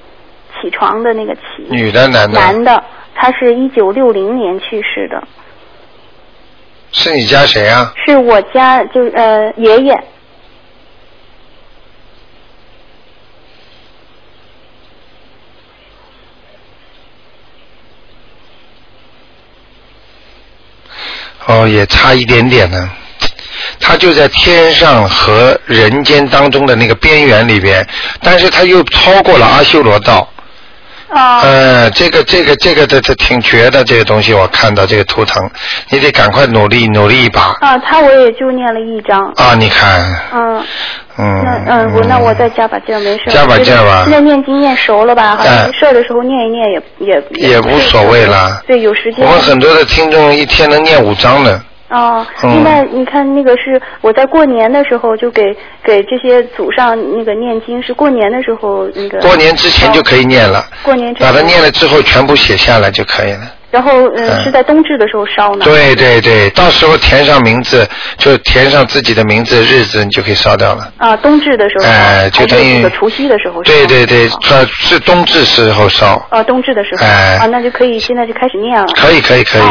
[0.60, 1.40] 起床的那个起。
[1.70, 2.38] 女的男的？
[2.40, 2.82] 男的，
[3.14, 5.22] 他是一九六零年去世的，
[6.92, 7.92] 是你家谁啊？
[8.06, 10.04] 是我家就呃爷爷。
[21.46, 22.90] 哦，也差一点点呢。
[23.80, 27.86] 他就在天上和人间当中的那个边缘里边，
[28.20, 30.30] 但是他又超过了阿修罗道。
[31.08, 31.40] 啊。
[31.40, 35.48] 呃，这个这个这个这这挺绝的，这个东西我看到这个图腾，
[35.90, 39.20] 你得赶快努力努力一把啊，他我也就念了一张。
[39.36, 39.54] 啊！
[39.58, 40.64] 你看，嗯，
[41.18, 43.24] 嗯，那嗯，我那我再加把劲儿，没事。
[43.30, 45.36] 加把劲儿吧现在念经念熟了吧？
[45.36, 48.60] 好像哎没事儿的时候念一念也也也无所谓啦。
[48.66, 49.24] 对，有时间。
[49.24, 51.62] 我们很多的听众一天能念五张呢。
[51.90, 59.18] 哦，另外你看那个是我在过年的时候就给给这些祖上那个念经，是过年的时候那个。
[59.20, 61.26] 过年之前就可以念了，过年之前。
[61.26, 63.54] 把它念了之后全部写下来就可以了。
[63.70, 65.64] 然后嗯嗯是在冬至的时候烧呢。
[65.64, 70.92] 对对对，到时候填上名字，就填上自己的名字、日子，你就可以烧掉了。
[70.96, 73.70] 啊，冬至的时候烧，哎就等于还是这个除夕的时候烧。
[73.70, 76.26] 对对对，它是冬至时候烧。
[76.30, 78.86] 啊，冬至的时候，哎啊，那就可以现在就开始念了。
[78.94, 79.62] 可以可以可以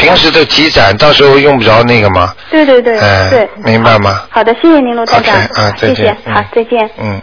[0.00, 2.34] 平时都积攒，到时候用不着那个嘛。
[2.50, 4.22] 对对对，哎对，明白吗？
[4.30, 6.90] 好的，谢谢您，罗台长啊再谢见谢，好，再见。
[6.98, 7.20] 嗯。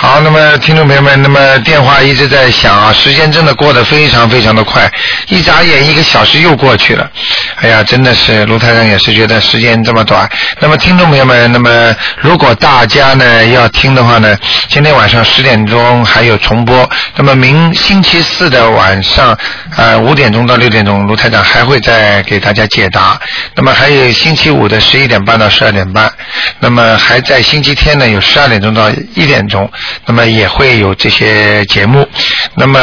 [0.00, 4.88] 好，那么听众朋友们，那么电话一直在响啊，时间真的过得非常非常的快，
[5.26, 7.10] 一眨眼一个小时又过去了。
[7.56, 10.30] 哎呀，真的是卢台长也是觉得时间这么短。
[10.60, 14.38] 那么听众朋友们，那么如果大家呢要听的话呢，
[14.68, 16.88] 今天晚上十点钟还有重播。
[17.16, 19.36] 那么明星期四的晚上，
[19.76, 23.20] 呃五点钟到六点钟，卢台长还会再给大家解答。
[23.56, 26.08] 那么还有星期五的十一点半到十二点半，
[26.60, 29.68] 那么还在星期天呢有十二点钟到一点钟，
[30.06, 32.06] 那么也会有这些节目。
[32.54, 32.80] 那么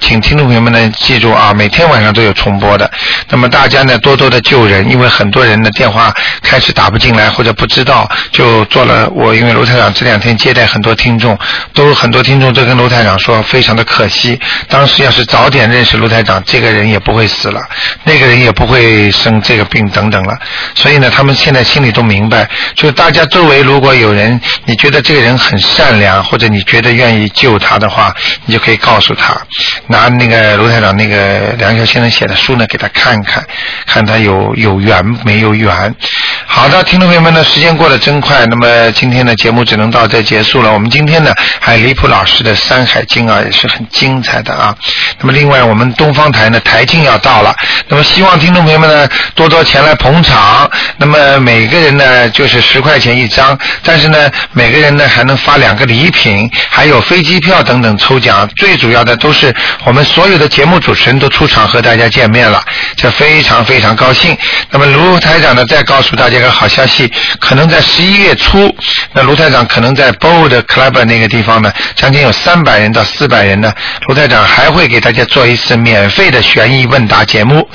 [0.00, 2.90] 请听众朋友们呢记住啊，每天晚上都有重播的。
[3.28, 11.36] 那么大家呢多多的救人，因为很多人的电话开始打不进来或者不知道，就做了我因为卢台长这两天接待很多听众，
[11.74, 14.38] 都很多听众都跟卢台长说非常的可惜，
[14.68, 17.60] 当时要是早点认识卢台长，这个人也不会死了，
[18.04, 20.34] 那个人也不会生这个病等等了。
[20.74, 29.34] 所以呢，他们现在心里都明白，就是大家周围如果有人，你觉得这个人很善良，或者你觉得愿意救他的话，你就可以告诉他，
[29.86, 33.42] 拿那个卢台长那个梁晓先生写的书呢，给他看看，
[33.86, 35.94] 看他有有缘没有缘。
[36.46, 36.66] 好。
[36.68, 40.72] 的，听众朋友们呢，时间过得真快，那么今天的节目只能到这结束了。
[40.72, 44.74] 我们今天呢，还有离谱老师的《山海经》啊，也是很精彩的啊。
[45.20, 47.54] 那么另外，我们东方台呢，台庆要到了，
[47.86, 50.68] 那么希望听众朋友们呢，多多前来捧场。
[50.96, 56.35] 那么每个人呢，就是十块钱一张，但是呢，每个人呢还能发两个礼品，
[56.70, 58.48] 还有飞机票等等抽奖。
[58.56, 62.62] 最主要的都是我们所有的节目主持人都出场和大家见面了，
[62.96, 64.36] 这非常非常高兴。
[64.70, 68.74] 那么卢台长呢，再告诉大家个好消息，可能在十一月初，
[69.12, 73.72] 那卢台长可能在 Bold Club 那个地方呢，将近有三百人到四百人呢，
[74.08, 77.68] 卢台长还会给大家做一次免费的悬疑问答节目。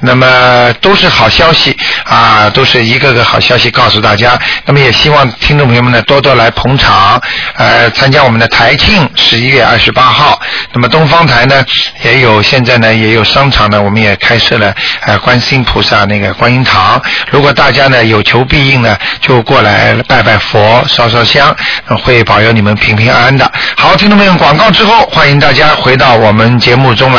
[0.00, 4.38] 那么都是好消息啊，都是一个个好消息告诉大家。
[4.64, 7.20] 那么也希望听众朋友们呢多多来捧场，
[7.56, 10.40] 呃，参参加我们的台庆，十一月二十八号。
[10.72, 11.64] 那么东方台呢
[12.04, 17.02] 也有现在呢也有商场呢，我们也开设了呃观世音菩萨那个观音堂。
[17.32, 21.52] 如果大家呢有求必应呢，就过来拜拜佛、烧烧香，
[22.04, 23.50] 会保佑你们平平安安的。
[23.76, 27.14] 好，听众朋友，广告之后，欢迎大家回到我们节目中来。